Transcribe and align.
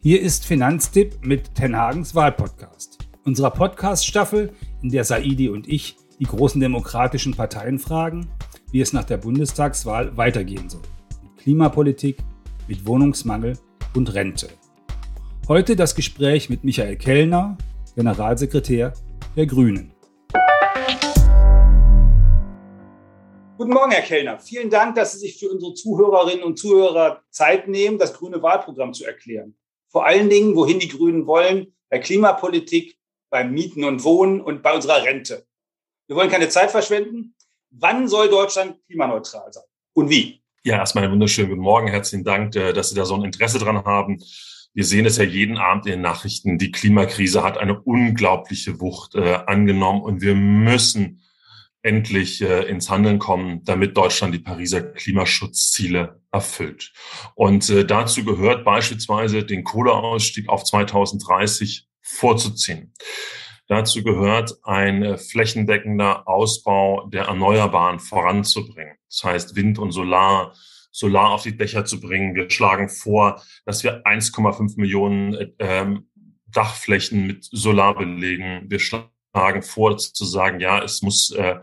Hier 0.00 0.22
ist 0.22 0.46
Finanztipp 0.46 1.16
mit 1.22 1.56
Tenhagens 1.56 2.14
Wahlpodcast. 2.14 2.98
Unserer 3.24 3.50
Podcast-Staffel, 3.50 4.52
in 4.80 4.90
der 4.90 5.02
Saidi 5.02 5.48
und 5.48 5.66
ich 5.68 5.96
die 6.20 6.24
großen 6.24 6.60
demokratischen 6.60 7.34
Parteien 7.34 7.80
fragen, 7.80 8.30
wie 8.70 8.80
es 8.80 8.92
nach 8.92 9.02
der 9.02 9.16
Bundestagswahl 9.16 10.16
weitergehen 10.16 10.68
soll. 10.68 10.82
Mit 11.24 11.38
Klimapolitik, 11.38 12.18
mit 12.68 12.86
Wohnungsmangel 12.86 13.58
und 13.96 14.14
Rente. 14.14 14.48
Heute 15.48 15.74
das 15.74 15.96
Gespräch 15.96 16.48
mit 16.48 16.62
Michael 16.62 16.94
Kellner, 16.94 17.58
Generalsekretär 17.96 18.92
der 19.34 19.46
Grünen. 19.46 19.92
Guten 23.56 23.72
Morgen, 23.72 23.90
Herr 23.90 24.02
Kellner. 24.02 24.38
Vielen 24.38 24.70
Dank, 24.70 24.94
dass 24.94 25.14
Sie 25.14 25.18
sich 25.18 25.40
für 25.40 25.50
unsere 25.50 25.74
Zuhörerinnen 25.74 26.44
und 26.44 26.56
Zuhörer 26.56 27.24
Zeit 27.30 27.66
nehmen, 27.66 27.98
das 27.98 28.14
grüne 28.14 28.40
Wahlprogramm 28.40 28.94
zu 28.94 29.04
erklären. 29.04 29.56
Vor 29.90 30.06
allen 30.06 30.28
Dingen, 30.28 30.54
wohin 30.54 30.78
die 30.78 30.88
Grünen 30.88 31.26
wollen, 31.26 31.74
bei 31.88 31.98
Klimapolitik, 31.98 32.98
beim 33.30 33.52
Mieten 33.52 33.84
und 33.84 34.04
Wohnen 34.04 34.40
und 34.40 34.62
bei 34.62 34.74
unserer 34.74 35.02
Rente. 35.02 35.46
Wir 36.06 36.16
wollen 36.16 36.30
keine 36.30 36.48
Zeit 36.48 36.70
verschwenden. 36.70 37.34
Wann 37.70 38.08
soll 38.08 38.28
Deutschland 38.28 38.78
klimaneutral 38.86 39.52
sein? 39.52 39.64
Und 39.94 40.08
wie? 40.08 40.42
Ja, 40.64 40.76
erstmal 40.76 41.04
einen 41.04 41.12
wunderschönen 41.12 41.50
guten 41.50 41.62
Morgen. 41.62 41.88
Herzlichen 41.88 42.24
Dank, 42.24 42.54
äh, 42.56 42.72
dass 42.72 42.90
Sie 42.90 42.94
da 42.94 43.04
so 43.04 43.14
ein 43.14 43.24
Interesse 43.24 43.58
dran 43.58 43.84
haben. 43.84 44.22
Wir 44.74 44.84
sehen 44.84 45.06
es 45.06 45.16
ja 45.16 45.24
jeden 45.24 45.58
Abend 45.58 45.86
in 45.86 45.92
den 45.92 46.00
Nachrichten. 46.02 46.58
Die 46.58 46.70
Klimakrise 46.70 47.42
hat 47.42 47.58
eine 47.58 47.80
unglaubliche 47.80 48.80
Wucht 48.80 49.14
äh, 49.14 49.38
angenommen 49.46 50.02
und 50.02 50.20
wir 50.20 50.34
müssen 50.34 51.22
endlich 51.82 52.42
äh, 52.42 52.68
ins 52.68 52.90
Handeln 52.90 53.18
kommen, 53.18 53.62
damit 53.64 53.96
Deutschland 53.96 54.34
die 54.34 54.40
Pariser 54.40 54.82
Klimaschutzziele 54.82 56.20
erfüllt. 56.32 56.92
Und 57.34 57.68
äh, 57.70 57.84
dazu 57.84 58.24
gehört 58.24 58.64
beispielsweise 58.64 59.44
den 59.44 59.64
Kohleausstieg 59.64 60.48
auf 60.48 60.64
2030 60.64 61.88
vorzuziehen. 62.02 62.92
Dazu 63.68 64.02
gehört 64.02 64.54
ein 64.64 65.02
äh, 65.02 65.18
flächendeckender 65.18 66.26
Ausbau 66.26 67.06
der 67.06 67.24
Erneuerbaren 67.24 68.00
voranzubringen. 68.00 68.96
Das 69.08 69.24
heißt, 69.24 69.56
Wind 69.56 69.78
und 69.78 69.92
Solar, 69.92 70.54
Solar 70.90 71.30
auf 71.30 71.42
die 71.42 71.56
Dächer 71.56 71.84
zu 71.84 72.00
bringen. 72.00 72.34
Wir 72.34 72.50
schlagen 72.50 72.88
vor, 72.88 73.42
dass 73.66 73.84
wir 73.84 74.04
1,5 74.04 74.80
Millionen 74.80 75.34
äh, 75.34 75.50
ähm, 75.58 76.08
Dachflächen 76.46 77.26
mit 77.26 77.44
Solar 77.44 77.94
belegen. 77.94 78.64
Wir 78.68 78.78
schlagen 78.78 79.10
vor, 79.62 79.96
zu 79.96 80.24
sagen, 80.24 80.60
ja, 80.60 80.82
es 80.82 81.02
muss 81.02 81.30
äh, 81.30 81.56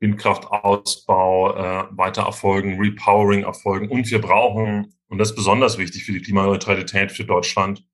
Windkraftausbau 0.00 1.56
äh, 1.56 1.84
weiter 1.90 2.22
erfolgen, 2.22 2.78
Repowering 2.78 3.44
erfolgen. 3.44 3.88
Und 3.88 4.10
wir 4.10 4.20
brauchen, 4.20 4.94
und 5.08 5.18
das 5.18 5.30
ist 5.30 5.36
besonders 5.36 5.78
wichtig 5.78 6.04
für 6.04 6.12
die 6.12 6.20
Klimaneutralität 6.20 7.12
für 7.12 7.24
Deutschland, 7.24 7.84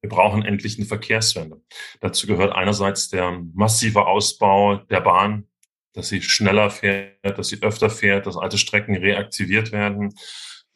wir 0.00 0.10
brauchen 0.10 0.44
endlich 0.44 0.78
eine 0.78 0.86
Verkehrswende. 0.86 1.60
Dazu 2.00 2.26
gehört 2.26 2.54
einerseits 2.54 3.08
der 3.08 3.42
massive 3.54 4.06
Ausbau 4.06 4.76
der 4.76 5.00
Bahn, 5.00 5.48
dass 5.92 6.08
sie 6.08 6.22
schneller 6.22 6.70
fährt, 6.70 7.36
dass 7.36 7.48
sie 7.48 7.62
öfter 7.62 7.90
fährt, 7.90 8.26
dass 8.26 8.36
alte 8.36 8.58
Strecken 8.58 8.96
reaktiviert 8.96 9.72
werden. 9.72 10.14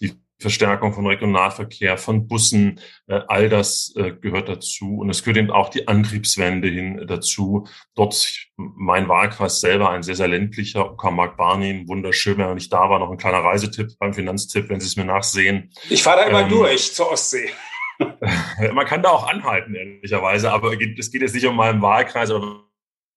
Die 0.00 0.14
Verstärkung 0.42 0.92
von 0.92 1.06
Regionalverkehr, 1.06 1.96
von 1.96 2.28
Bussen, 2.28 2.80
äh, 3.06 3.20
all 3.28 3.48
das 3.48 3.94
äh, 3.96 4.12
gehört 4.12 4.48
dazu. 4.48 4.98
Und 4.98 5.10
es 5.10 5.22
gehört 5.22 5.38
eben 5.38 5.50
auch 5.50 5.70
die 5.70 5.88
Antriebswende 5.88 6.68
hin 6.68 7.06
dazu. 7.06 7.66
Dort 7.94 8.48
mein 8.56 9.08
Wahlkreis 9.08 9.60
selber 9.60 9.90
ein 9.90 10.02
sehr, 10.02 10.16
sehr 10.16 10.28
ländlicher, 10.28 10.92
Uckermark 10.92 11.36
Barnim, 11.36 11.88
wunderschön, 11.88 12.36
wenn 12.38 12.46
er 12.46 12.54
nicht 12.54 12.72
da 12.72 12.90
war, 12.90 12.98
noch 12.98 13.10
ein 13.10 13.16
kleiner 13.16 13.38
Reisetipp 13.38 13.98
beim 13.98 14.12
Finanztipp, 14.12 14.68
wenn 14.68 14.80
Sie 14.80 14.86
es 14.86 14.96
mir 14.96 15.04
nachsehen. 15.04 15.72
Ich 15.88 16.02
fahre 16.02 16.22
da 16.22 16.26
immer 16.26 16.42
ähm, 16.42 16.48
durch 16.50 16.92
zur 16.92 17.12
Ostsee. 17.12 17.50
Man 18.72 18.86
kann 18.86 19.02
da 19.02 19.10
auch 19.10 19.28
anhalten, 19.28 19.74
ehrlicherweise, 19.74 20.52
aber 20.52 20.72
es 20.72 21.10
geht 21.10 21.22
jetzt 21.22 21.34
nicht 21.34 21.46
um 21.46 21.56
meinen 21.56 21.80
Wahlkreis, 21.80 22.30
aber 22.30 22.64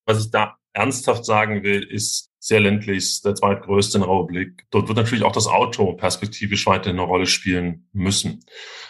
was 0.06 0.24
ich 0.24 0.32
da 0.32 0.58
ernsthaft 0.76 1.26
sagen 1.26 1.64
will, 1.64 1.84
ist 1.84 2.32
sehr 2.40 2.60
ländlich, 2.60 3.22
der 3.24 3.34
zweitgrößte 3.34 3.98
in 3.98 4.04
der 4.04 4.12
Republik. 4.12 4.66
Dort 4.70 4.88
wird 4.88 4.98
natürlich 4.98 5.24
auch 5.24 5.32
das 5.32 5.48
Auto 5.48 5.94
perspektivisch 5.94 6.68
weiterhin 6.68 7.00
eine 7.00 7.08
Rolle 7.08 7.26
spielen 7.26 7.88
müssen. 7.92 8.44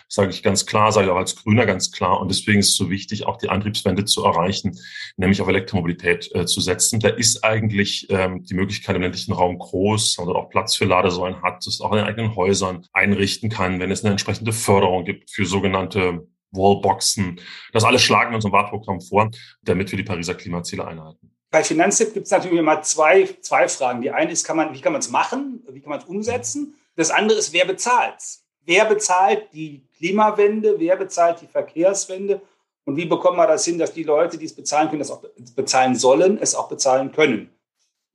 Das 0.08 0.16
sage 0.16 0.32
ich 0.32 0.44
ganz 0.44 0.66
klar, 0.66 0.92
sage 0.92 1.08
ich 1.08 1.12
auch 1.12 1.18
als 1.18 1.38
Grüner 1.38 1.66
ganz 1.66 1.92
klar. 1.92 2.20
Und 2.20 2.30
deswegen 2.30 2.60
ist 2.60 2.70
es 2.70 2.76
so 2.76 2.90
wichtig, 2.90 3.26
auch 3.26 3.38
die 3.38 3.50
Antriebswende 3.50 4.04
zu 4.04 4.26
erreichen, 4.26 4.78
nämlich 5.16 5.42
auf 5.42 5.48
Elektromobilität 5.48 6.30
äh, 6.36 6.46
zu 6.46 6.60
setzen. 6.60 7.00
Da 7.00 7.10
ist 7.10 7.44
eigentlich 7.46 8.08
ähm, 8.10 8.44
die 8.44 8.56
Möglichkeit 8.56 8.96
im 8.98 9.04
ländlichen 9.04 9.32
Raum 9.32 9.58
groß, 9.58 10.18
und 10.18 10.36
auch 10.36 10.50
Platz 10.50 10.76
für 10.76 10.86
Ladesäulen 10.86 11.42
hat, 11.42 11.66
das 11.66 11.80
auch 11.82 11.92
in 11.92 12.00
den 12.00 12.08
eigenen 12.08 12.36
Häusern 12.36 12.86
einrichten 12.92 13.50
kann, 13.50 13.80
wenn 13.80 13.92
es 13.92 14.04
eine 14.04 14.12
entsprechende 14.12 14.52
Förderung 14.52 15.06
gibt 15.06 15.32
für 15.32 15.46
sogenannte 15.46 16.28
Wallboxen. 16.52 17.40
Das 17.72 17.84
alles 17.84 18.02
schlagen 18.02 18.32
wir 18.32 18.36
unserem 18.36 18.54
Wahlprogramm 18.54 19.02
vor, 19.02 19.32
damit 19.62 19.92
wir 19.92 19.98
die 19.98 20.04
Pariser 20.04 20.36
Klimaziele 20.36 20.86
einhalten. 20.86 21.35
Bei 21.56 21.64
Finanztipp 21.64 22.14
gibt 22.14 22.26
es 22.26 22.32
natürlich 22.32 22.60
immer 22.60 22.82
zwei, 22.82 23.30
zwei 23.40 23.70
Fragen. 23.70 24.02
Die 24.02 24.12
eine 24.12 24.30
ist, 24.30 24.44
kann 24.44 24.58
man, 24.58 24.74
wie 24.74 24.82
kann 24.82 24.92
man 24.92 25.00
es 25.00 25.10
machen? 25.10 25.64
Wie 25.70 25.80
kann 25.80 25.90
man 25.90 26.00
es 26.00 26.06
umsetzen? 26.06 26.76
Das 26.98 27.12
andere 27.12 27.40
ist, 27.40 27.54
wer 27.54 27.64
bezahlt 27.64 28.22
Wer 28.66 28.84
bezahlt 28.84 29.54
die 29.54 29.88
Klimawende? 29.96 30.76
Wer 30.78 30.98
bezahlt 30.98 31.40
die 31.40 31.48
Verkehrswende? 31.48 32.42
Und 32.84 32.98
wie 32.98 33.06
bekommt 33.06 33.38
man 33.38 33.48
das 33.48 33.64
hin, 33.64 33.80
dass 33.80 33.94
die 33.94 34.04
Leute, 34.04 34.38
die 34.38 34.44
es 34.44 34.54
bezahlen 34.54 34.90
können, 34.90 35.00
das 35.00 35.12
auch 35.12 35.24
bezahlen 35.56 35.96
sollen, 35.96 36.38
es 36.40 36.56
auch 36.56 36.68
bezahlen 36.68 37.14
können? 37.14 37.50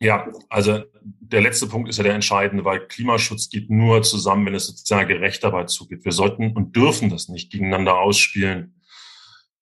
Ja, 0.02 0.30
also 0.50 0.82
der 1.02 1.40
letzte 1.40 1.66
Punkt 1.66 1.88
ist 1.88 1.96
ja 1.96 2.04
der 2.04 2.16
entscheidende, 2.16 2.66
weil 2.66 2.88
Klimaschutz 2.88 3.48
geht 3.48 3.70
nur 3.70 4.02
zusammen, 4.02 4.44
wenn 4.44 4.54
es 4.54 4.66
sozial 4.66 5.06
gerecht 5.06 5.42
dabei 5.44 5.64
zugeht. 5.64 6.04
Wir 6.04 6.12
sollten 6.12 6.54
und 6.54 6.76
dürfen 6.76 7.08
das 7.08 7.30
nicht 7.30 7.50
gegeneinander 7.50 8.00
ausspielen, 8.00 8.82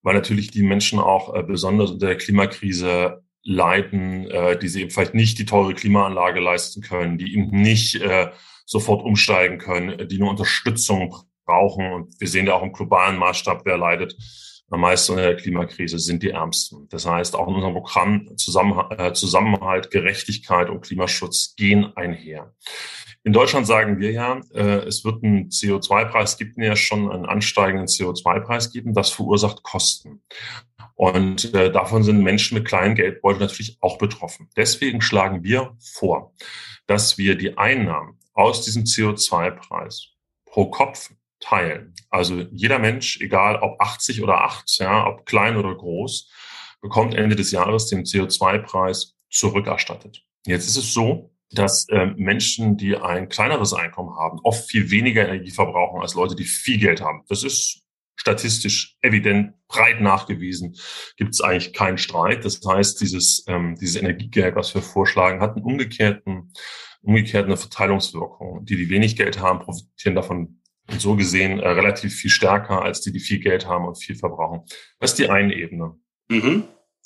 weil 0.03 0.15
natürlich 0.15 0.51
die 0.51 0.65
Menschen 0.65 0.99
auch 0.99 1.33
äh, 1.33 1.45
besonders 1.45 1.93
unter 1.93 2.09
der 2.09 2.17
Klimakrise 2.17 3.23
leiden, 3.45 4.31
äh, 4.31 4.59
die 4.59 4.69
sie 4.69 4.83
eben 4.83 4.91
vielleicht 4.91 5.15
nicht 5.15 5.39
die 5.39 5.47
teure 5.47 5.75
Klimaanlage 5.75 6.41
leisten 6.41 6.83
können, 6.83 7.19
die 7.19 7.35
eben 7.35 7.51
nicht 7.51 7.97
äh, 7.97 8.31
sofort 8.67 9.05
umsteigen 9.05 9.59
können, 9.59 10.09
die 10.09 10.19
nur 10.19 10.31
Unterstützung 10.31 11.17
brauchen. 11.47 11.93
Und 11.93 12.21
wir 12.21 12.29
sehen 12.29 12.47
ja 12.47 12.55
auch 12.55 12.63
im 12.63 12.73
globalen 12.73 13.17
Maßstab, 13.17 13.63
wer 13.65 13.79
leidet 13.79 14.15
am 14.71 14.81
meisten 14.81 15.13
in 15.13 15.19
der 15.19 15.37
Klimakrise, 15.37 15.99
sind 15.99 16.23
die 16.23 16.31
Ärmsten. 16.31 16.89
Das 16.91 17.07
heißt, 17.07 17.35
auch 17.35 17.49
in 17.49 17.55
unserem 17.55 17.75
Programm 17.75 18.29
äh, 18.91 19.13
Zusammenhalt 19.15 19.91
Gerechtigkeit 19.91 20.69
und 20.69 20.83
Klimaschutz 20.83 21.55
gehen 21.57 21.97
einher. 21.97 22.55
In 23.29 23.35
Deutschland 23.35 23.67
sagen 23.67 23.99
wir 23.99 24.11
ja, 24.11 24.41
äh, 24.55 24.87
es 24.87 25.05
wird 25.05 25.23
einen 25.23 25.51
CO2-Preis, 25.51 26.39
gibt 26.39 26.57
ja 26.57 26.75
schon 26.75 27.13
einen 27.13 27.27
ansteigenden 27.27 27.87
CO2-Preis 27.87 28.73
geben, 28.73 28.95
das 28.95 29.11
verursacht 29.11 29.63
Kosten. 29.63 30.23
Und 30.95 31.53
äh, 31.53 31.71
davon 31.71 32.03
sind 32.03 32.23
Menschen 32.23 32.57
mit 32.57 32.67
kleinen 32.67 32.95
Geldbeuteln 32.95 33.43
natürlich 33.43 33.77
auch 33.83 33.99
betroffen. 33.99 34.49
Deswegen 34.57 35.03
schlagen 35.03 35.45
wir 35.45 35.77
vor, 35.79 36.33
dass 36.87 37.19
wir 37.19 37.37
die 37.37 37.59
Einnahmen 37.59 38.19
aus 38.33 38.65
diesem 38.65 38.85
CO2-Preis 38.85 40.07
pro 40.47 40.71
Kopf 40.71 41.11
teilen. 41.39 41.93
Also 42.09 42.47
jeder 42.51 42.79
Mensch, 42.79 43.21
egal 43.21 43.57
ob 43.57 43.79
80 43.79 44.23
oder 44.23 44.41
8, 44.41 44.79
ja, 44.79 45.07
ob 45.07 45.27
klein 45.27 45.59
oder 45.59 45.75
groß, 45.75 46.31
bekommt 46.81 47.15
Ende 47.15 47.37
des 47.37 47.51
Jahres 47.51 47.89
den 47.89 48.05
CO2-Preis 48.05 49.19
zurückerstattet. 49.29 50.25
Jetzt 50.47 50.67
ist 50.67 50.79
es 50.79 50.95
so, 50.95 51.31
dass 51.51 51.89
äh, 51.89 52.07
Menschen, 52.17 52.77
die 52.77 52.97
ein 52.97 53.29
kleineres 53.29 53.73
Einkommen 53.73 54.17
haben, 54.17 54.39
oft 54.43 54.69
viel 54.69 54.91
weniger 54.91 55.27
Energie 55.27 55.51
verbrauchen 55.51 56.03
als 56.03 56.15
Leute, 56.15 56.37
die 56.37 56.45
viel 56.45 56.79
Geld 56.79 57.01
haben. 57.01 57.23
Das 57.29 57.43
ist 57.43 57.83
statistisch 58.17 58.97
evident 59.01 59.55
breit 59.69 60.01
nachgewiesen, 60.01 60.77
gibt 61.17 61.35
es 61.35 61.41
eigentlich 61.41 61.73
keinen 61.73 61.99
Streit. 61.99 62.45
Das 62.45 62.61
heißt, 62.67 63.01
dieses, 63.01 63.45
ähm, 63.47 63.77
dieses 63.81 63.97
Energiegeld, 63.97 64.57
was 64.57 64.75
wir 64.75 64.83
vorschlagen, 64.83 65.41
hat 65.41 65.57
einen 65.57 65.65
umgekehrten, 65.65 66.53
umgekehrte 67.01 67.57
Verteilungswirkung. 67.57 68.65
Die, 68.65 68.77
die 68.77 68.91
wenig 68.91 69.17
Geld 69.17 69.41
haben, 69.41 69.61
profitieren 69.61 70.17
davon 70.17 70.61
so 70.99 71.17
gesehen 71.17 71.61
äh, 71.61 71.69
relativ 71.69 72.15
viel 72.15 72.31
stärker 72.31 72.83
als 72.83 73.01
die, 73.01 73.13
die 73.13 73.21
viel 73.21 73.39
Geld 73.39 73.67
haben 73.67 73.87
und 73.87 73.97
viel 73.97 74.17
verbrauchen. 74.17 74.63
Das 74.99 75.13
ist 75.13 75.19
die 75.19 75.29
eine 75.31 75.55
Ebene. 75.55 75.95
Mhm. 76.29 76.65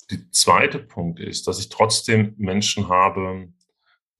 Die 0.09 0.29
zweite 0.31 0.79
Punkt 0.79 1.19
ist, 1.19 1.47
dass 1.47 1.59
ich 1.59 1.69
trotzdem 1.69 2.33
Menschen 2.37 2.89
habe, 2.89 3.49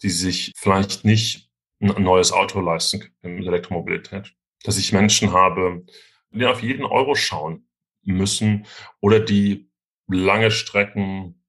die 0.03 0.09
sich 0.09 0.51
vielleicht 0.55 1.05
nicht 1.05 1.50
ein 1.79 2.03
neues 2.03 2.31
Auto 2.31 2.59
leisten 2.61 3.11
können 3.21 3.38
mit 3.38 3.47
Elektromobilität. 3.47 4.33
Dass 4.63 4.77
ich 4.77 4.94
Menschen 4.94 5.33
habe, 5.33 5.85
die 6.31 6.45
auf 6.45 6.61
jeden 6.61 6.85
Euro 6.85 7.15
schauen 7.15 7.67
müssen 8.03 8.65
oder 9.01 9.19
die 9.19 9.69
lange 10.07 10.51
Strecken 10.51 11.43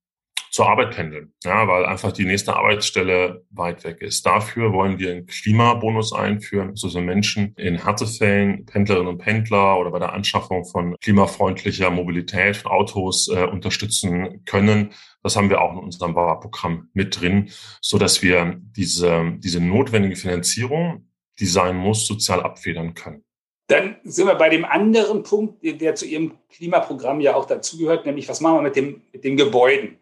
zur 0.55 0.69
Arbeit 0.69 0.95
pendeln, 0.95 1.35
ja, 1.43 1.67
weil 1.67 1.85
einfach 1.85 2.13
die 2.13 2.25
nächste 2.25 2.55
Arbeitsstelle 2.55 3.45
weit 3.51 3.83
weg 3.83 4.01
ist. 4.03 4.25
Dafür 4.25 4.73
wollen 4.73 5.01
wir 5.01 5.11
einen 5.11 5.27
Klimabonus 5.27 6.13
einführen, 6.13 6.77
so 6.77 6.89
sind 6.89 7.07
Menschen 7.07 7.57
in 7.57 7.83
Härtefällen, 7.83 8.65
Pendlerinnen 8.65 9.09
und 9.09 9.19
Pendler 9.19 9.77
oder 9.81 9.91
bei 9.91 9.99
der 9.99 10.13
Anschaffung 10.13 10.65
von 10.65 10.95
klimafreundlicher 11.03 11.91
Mobilität 11.91 12.57
von 12.57 12.71
Autos 12.71 13.27
äh, 13.27 13.43
unterstützen 13.43 14.45
können. 14.45 14.91
Das 15.25 15.35
haben 15.35 15.51
wir 15.51 15.61
auch 15.61 15.73
in 15.73 15.79
unserem 15.79 16.15
Bauprogramm 16.15 16.89
mit 16.93 17.21
drin, 17.21 17.51
so 17.81 17.99
dass 17.99 18.23
wir 18.23 18.57
diese, 18.77 19.33
diese 19.39 19.59
notwendige 19.59 20.15
Finanzierung, 20.15 21.09
die 21.41 21.47
sein 21.47 21.75
muss, 21.75 22.07
sozial 22.07 22.45
abfedern 22.45 22.95
können. 22.95 23.25
Dann 23.67 23.97
sind 24.05 24.29
wir 24.29 24.37
bei 24.37 24.51
dem 24.51 24.65
anderen 24.65 25.25
Punkt, 25.25 25.65
der 25.65 25.97
zu 25.97 26.07
Ihrem 26.07 26.35
Klimaprogramm 26.49 27.21
ja 27.21 27.35
auch 27.35 27.47
dazugehört, 27.47 28.07
nämlich 28.07 28.29
was 28.29 28.41
machen 28.41 28.59
wir 28.59 28.63
mit, 28.63 28.77
dem, 28.77 29.03
mit 29.13 29.25
den 29.25 29.37
Gebäuden? 29.37 29.99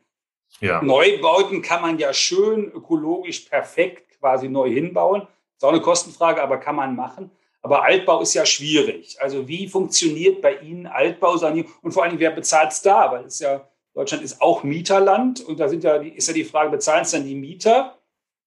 Ja. 0.61 0.83
Neubauten 0.83 1.63
kann 1.63 1.83
man 1.83 1.99
ja 1.99 2.13
schön 2.13 2.71
ökologisch 2.71 3.41
perfekt 3.41 4.19
quasi 4.19 4.49
neu 4.49 4.71
hinbauen. 4.71 5.27
Ist 5.57 5.65
auch 5.65 5.71
eine 5.71 5.81
Kostenfrage, 5.81 6.43
aber 6.43 6.59
kann 6.59 6.77
man 6.77 6.97
machen. 6.97 7.31
Aber 7.63 7.85
Altbau 7.85 8.21
ist 8.21 8.35
ja 8.35 8.45
schwierig. 8.45 9.21
Also 9.21 9.47
wie 9.47 9.69
funktioniert 9.69 10.43
bei 10.43 10.57
Ihnen 10.57 10.87
Altbausanierung 10.87 11.71
und 11.83 11.93
vor 11.93 12.03
allem, 12.03 12.19
wer 12.19 12.33
bezahlt 12.33 12.73
es 12.73 12.83
da? 12.83 13.13
Weil 13.13 13.25
es 13.25 13.39
ja, 13.39 13.69
Deutschland 13.95 14.25
ist 14.25 14.43
auch 14.43 14.65
Mieterland 14.65 15.41
und 15.41 15.61
da 15.61 15.69
sind 15.69 15.85
ja, 15.85 15.97
ist 15.97 16.27
ja 16.27 16.35
die 16.35 16.45
Frage, 16.45 16.71
bezahlen 16.71 17.03
es 17.03 17.13
dann 17.13 17.25
die 17.25 17.37
Mieter, 17.37 17.97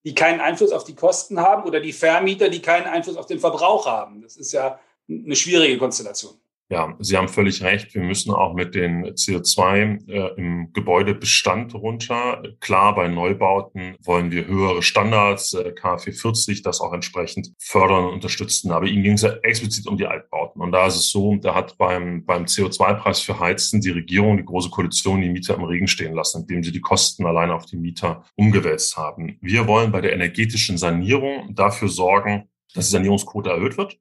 die 0.04 0.13
keinen 0.13 0.42
Einfluss 0.42 0.72
auf 0.72 0.84
die 0.84 0.96
Kosten 0.96 1.40
haben 1.40 1.63
oder 1.63 1.80
die 1.80 1.94
Vermieter, 1.94 2.50
die 2.50 2.62
keinen 2.62 2.88
Einfluss 2.88 3.16
auf 3.16 3.25
den 3.25 3.40
Verbrauch 3.40 3.86
haben? 3.86 4.22
Das 4.22 4.36
ist 4.36 4.51
ja 4.51 4.80
eine 5.08 5.36
schwierige 5.36 5.78
Konstellation. 5.78 6.34
Ja, 6.68 6.96
Sie 6.98 7.16
haben 7.16 7.28
völlig 7.28 7.62
recht. 7.62 7.94
Wir 7.94 8.02
müssen 8.02 8.34
auch 8.34 8.56
mit 8.56 8.74
den 8.74 9.06
CO2 9.06 10.10
äh, 10.10 10.34
im 10.36 10.74
Gebäudebestand 10.74 11.76
runter. 11.76 12.42
Klar, 12.60 12.96
bei 12.96 13.08
Neubauten 13.08 13.96
wollen 14.04 14.32
wir 14.32 14.48
höhere 14.48 14.82
Standards, 14.82 15.54
äh, 15.54 15.74
KfW 15.74 16.12
40, 16.12 16.64
das 16.64 16.82
auch 16.82 16.92
entsprechend 16.92 17.54
fördern 17.60 18.06
und 18.06 18.14
unterstützen. 18.14 18.72
Aber 18.72 18.88
Ihnen 18.88 19.04
ging 19.04 19.14
es 19.14 19.22
ja 19.22 19.34
explizit 19.44 19.86
um 19.86 19.96
die 19.96 20.08
Altbauten. 20.08 20.60
Und 20.60 20.72
da 20.72 20.88
ist 20.88 20.96
es 20.96 21.12
so, 21.12 21.36
da 21.36 21.54
hat 21.54 21.78
beim, 21.78 22.26
beim 22.26 22.46
CO2-Preis 22.46 23.20
für 23.20 23.40
Heizen 23.40 23.80
die 23.80 23.92
Regierung, 23.92 24.38
die 24.38 24.46
Große 24.46 24.72
Koalition, 24.72 25.22
die 25.22 25.30
Mieter 25.30 25.54
im 25.54 25.66
Regen 25.66 25.88
stehen 25.88 26.16
lassen, 26.16 26.42
indem 26.42 26.64
sie 26.64 26.72
die 26.72 26.82
Kosten 26.82 27.28
alleine 27.28 27.54
auf 27.54 27.68
die 27.68 27.78
Mieter 27.78 28.24
umgewälzt 28.36 28.98
haben. 28.98 29.38
Wir 29.40 29.68
wollen 29.68 29.92
bei 29.92 30.02
der 30.02 30.14
energetischen 30.14 30.80
Sanierung 30.80 31.54
dafür 31.54 31.90
sorgen, 31.90 32.50
dass 32.74 32.88
die 32.88 32.94
Sanierungsquote 32.94 33.52
erhöht 33.52 33.78
wird 33.78 34.00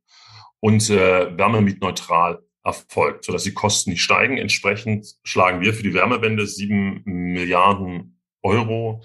und 0.61 0.89
äh, 0.89 1.37
wärmemietneutral 1.37 2.44
erfolgt, 2.65 3.25
sodass 3.25 3.45
die 3.45 3.55
Kosten 3.55 3.91
nicht 3.91 4.03
steigen. 4.03 4.39
Entsprechend 4.39 5.07
schlagen 5.23 5.61
wir 5.61 5.75
für 5.75 5.83
die 5.83 5.95
Wärmewende 5.95 6.47
sieben 6.47 7.03
Milliarden 7.05 8.21
Euro 8.43 9.03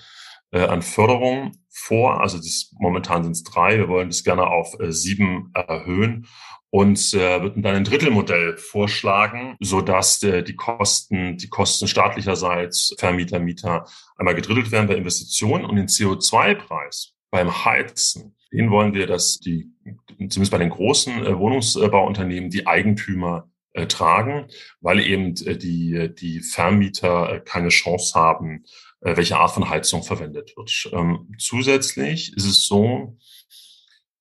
äh, 0.51 0.61
an 0.61 0.81
Förderung 0.81 1.51
vor. 1.69 2.21
Also 2.21 2.37
das, 2.37 2.73
momentan 2.79 3.23
sind 3.23 3.33
es 3.33 3.43
drei. 3.43 3.77
Wir 3.77 3.87
wollen 3.87 4.09
das 4.09 4.23
gerne 4.23 4.47
auf 4.47 4.79
äh, 4.79 4.91
sieben 4.91 5.51
erhöhen 5.53 6.27
und 6.71 7.13
äh, 7.13 7.41
würden 7.41 7.63
dann 7.63 7.75
ein 7.75 7.83
Drittelmodell 7.83 8.57
vorschlagen, 8.57 9.57
so 9.59 9.81
dass 9.81 10.21
äh, 10.23 10.43
die 10.43 10.55
Kosten, 10.55 11.37
die 11.37 11.49
Kosten 11.49 11.87
staatlicherseits 11.87 12.95
Vermieter, 12.97 13.39
Mieter 13.39 13.85
einmal 14.17 14.35
gedrittelt 14.35 14.71
werden 14.71 14.87
bei 14.87 14.95
Investitionen 14.95 15.65
und 15.65 15.75
den 15.75 15.87
CO2-Preis 15.87 17.13
beim 17.31 17.65
Heizen. 17.65 18.35
Den 18.51 18.71
wollen 18.71 18.93
wir, 18.93 19.07
dass 19.07 19.39
die, 19.39 19.71
zumindest 20.17 20.51
bei 20.51 20.57
den 20.57 20.69
großen 20.69 21.25
äh, 21.25 21.37
Wohnungsbauunternehmen, 21.37 22.49
die 22.49 22.67
Eigentümer 22.67 23.49
äh, 23.73 23.85
tragen, 23.85 24.47
weil 24.81 24.99
eben 24.99 25.35
äh, 25.45 25.57
die, 25.57 26.13
die 26.15 26.41
Vermieter 26.41 27.41
keine 27.41 27.69
Chance 27.69 28.19
haben, 28.19 28.65
welche 29.01 29.37
Art 29.37 29.51
von 29.51 29.69
Heizung 29.69 30.03
verwendet 30.03 30.57
wird. 30.57 30.89
Ähm, 30.91 31.33
zusätzlich 31.37 32.35
ist 32.35 32.45
es 32.45 32.67
so, 32.67 33.17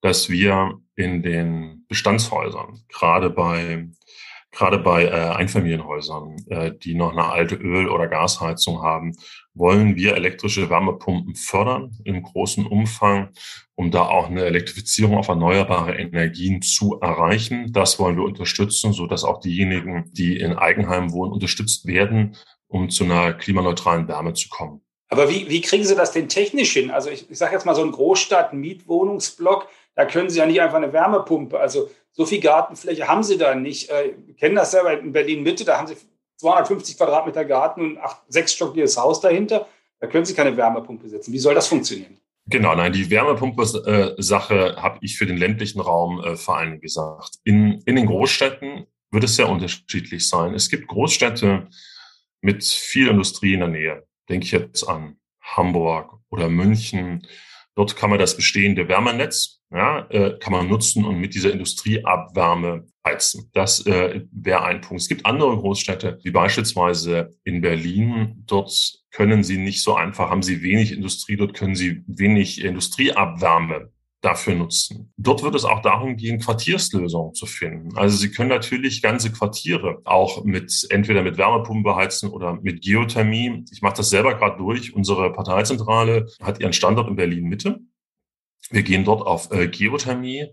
dass 0.03 0.31
wir 0.31 0.81
in 0.95 1.23
den 1.23 1.85
Bestandshäusern, 1.89 2.85
gerade 2.89 3.31
bei 3.31 3.89
gerade 4.51 4.79
bei 4.79 5.05
äh, 5.05 5.11
Einfamilienhäusern, 5.11 6.37
äh, 6.49 6.73
die 6.73 6.95
noch 6.95 7.13
eine 7.13 7.25
alte 7.25 7.55
Öl- 7.55 7.89
oder 7.89 8.09
Gasheizung 8.09 8.83
haben, 8.83 9.15
wollen 9.55 9.97
wir 9.97 10.15
elektrische 10.15 10.71
Wärmepumpen 10.71 11.35
fördern 11.35 11.97
im 12.05 12.23
großen 12.23 12.67
Umfang, 12.67 13.31
um 13.75 13.91
da 13.91 14.07
auch 14.07 14.29
eine 14.29 14.45
Elektrifizierung 14.45 15.19
auf 15.19 15.29
erneuerbare 15.29 15.97
Energien 15.97 16.63
zu 16.63 16.99
erreichen. 17.01 17.73
Das 17.73 17.99
wollen 17.99 18.17
wir 18.17 18.25
unterstützen, 18.25 18.93
so 18.93 19.07
dass 19.07 19.25
auch 19.25 19.41
diejenigen, 19.41 20.11
die 20.13 20.39
in 20.39 20.55
Eigenheimen 20.55 21.13
wohnen, 21.13 21.33
unterstützt 21.33 21.87
werden, 21.87 22.37
um 22.69 22.91
zu 22.91 23.05
einer 23.05 23.35
klimaneutralen 23.35 24.09
Wärme 24.09 24.33
zu 24.35 24.49
kommen. 24.49 24.83
Aber 25.11 25.31
wie, 25.31 25.49
wie 25.49 25.61
kriegen 25.61 25.85
Sie 25.85 25.95
das 25.95 26.13
denn 26.13 26.29
technisch 26.29 26.73
hin? 26.73 26.91
Also 26.91 27.11
ich, 27.11 27.31
ich 27.31 27.39
sage 27.39 27.55
jetzt 27.55 27.65
mal 27.65 27.75
so 27.75 27.83
ein 27.83 27.93
Großstadt-Mietwohnungsblock, 27.93 29.69
da 29.95 30.05
können 30.05 30.31
Sie 30.31 30.39
ja 30.39 30.47
nicht 30.47 30.61
einfach 30.61 30.77
eine 30.77 30.93
Wärmepumpe. 30.93 31.59
Also 31.59 31.91
so 32.13 32.27
viel 32.27 32.41
Gartenfläche 32.41 33.07
haben 33.07 33.23
sie 33.23 33.39
da 33.39 33.55
nicht. 33.55 33.91
Äh, 33.91 34.15
kennen 34.39 34.57
das 34.57 34.71
selber 34.71 34.99
in 34.99 35.13
Berlin 35.13 35.43
Mitte, 35.43 35.65
da 35.65 35.79
haben 35.79 35.87
sie 35.87 35.97
250 36.39 36.97
Quadratmeter 36.97 37.45
Garten 37.45 37.83
und 37.83 37.99
ein 37.99 38.11
sechsstöckiges 38.29 38.97
Haus 38.97 39.21
dahinter. 39.21 39.67
Da 40.01 40.07
können 40.07 40.25
sie 40.25 40.35
keine 40.35 40.57
Wärmepumpe 40.57 41.09
setzen. 41.09 41.33
Wie 41.33 41.39
soll 41.39 41.55
das 41.55 41.67
funktionieren? 41.67 42.19
Genau, 42.47 42.75
nein, 42.75 42.93
die 42.93 43.11
Wärmepumpe-Sache 43.11 44.55
äh, 44.55 44.81
habe 44.81 44.99
ich 45.03 45.19
für 45.19 45.27
den 45.27 45.37
ländlichen 45.37 45.81
Raum 45.81 46.21
äh, 46.21 46.37
vor 46.37 46.57
allem 46.57 46.81
gesagt. 46.81 47.37
In, 47.45 47.83
in 47.85 47.97
den 47.97 48.07
Großstädten 48.07 48.87
wird 49.11 49.25
es 49.25 49.37
sehr 49.37 49.49
unterschiedlich 49.49 50.29
sein. 50.29 50.55
Es 50.55 50.71
gibt 50.71 50.89
Großstädte 50.89 51.69
mit 52.41 52.65
viel 52.65 53.09
Industrie 53.09 53.55
in 53.55 53.61
der 53.61 53.69
Nähe. 53.69 54.07
Denke 54.29 54.47
ich 54.47 54.53
jetzt 54.53 54.89
an 54.89 55.19
Hamburg 55.43 56.19
oder 56.31 56.49
München. 56.49 57.27
Dort 57.79 57.95
kann 57.95 58.11
man 58.11 58.19
das 58.19 58.35
bestehende 58.35 58.89
Wärmenetz 58.89 59.61
ja, 59.71 60.05
äh, 60.11 60.37
kann 60.41 60.53
man 60.53 60.67
nutzen 60.67 61.05
und 61.05 61.21
mit 61.21 61.33
dieser 61.37 61.53
Industrieabwärme 61.53 62.89
heizen. 63.07 63.53
Das 63.55 63.87
äh, 63.87 64.23
wäre 64.33 64.65
ein 64.65 64.81
Punkt. 64.81 65.01
Es 65.01 65.09
gibt 65.09 65.25
andere 65.25 65.57
Großstädte, 65.57 66.19
wie 66.25 66.33
beispielsweise 66.33 67.31
in 67.45 67.61
Berlin. 67.61 68.43
Dort 68.47 68.73
können 69.13 69.45
Sie 69.45 69.59
nicht 69.59 69.81
so 69.81 69.95
einfach, 69.95 70.29
haben 70.29 70.43
Sie 70.43 70.61
wenig 70.61 70.91
Industrie, 70.91 71.37
dort 71.37 71.55
können 71.55 71.77
Sie 71.77 72.03
wenig 72.09 72.65
Industrieabwärme 72.65 73.93
dafür 74.21 74.55
nutzen. 74.55 75.13
Dort 75.17 75.43
wird 75.43 75.55
es 75.55 75.65
auch 75.65 75.81
darum 75.81 76.17
gehen, 76.17 76.41
Quartierslösungen 76.41 77.35
zu 77.35 77.47
finden. 77.47 77.97
Also 77.97 78.17
Sie 78.17 78.31
können 78.31 78.49
natürlich 78.49 79.01
ganze 79.01 79.31
Quartiere 79.31 80.01
auch 80.05 80.45
mit 80.45 80.87
entweder 80.91 81.23
mit 81.23 81.39
Wärmepumpen 81.39 81.85
beheizen 81.85 82.31
oder 82.31 82.59
mit 82.61 82.83
Geothermie. 82.83 83.65
Ich 83.71 83.83
mache 83.83 83.97
das 83.99 84.11
selber 84.11 84.35
gerade 84.35 84.59
durch. 84.59 84.95
Unsere 84.95 85.33
Parteizentrale 85.33 86.27
hat 86.43 86.61
ihren 86.61 86.73
Standort 86.73 87.09
in 87.09 87.17
Berlin 87.17 87.45
Mitte. 87.45 87.81
Wir 88.71 88.83
gehen 88.83 89.05
dort 89.05 89.27
auf 89.27 89.51
äh, 89.51 89.69
Geothermie 89.69 90.49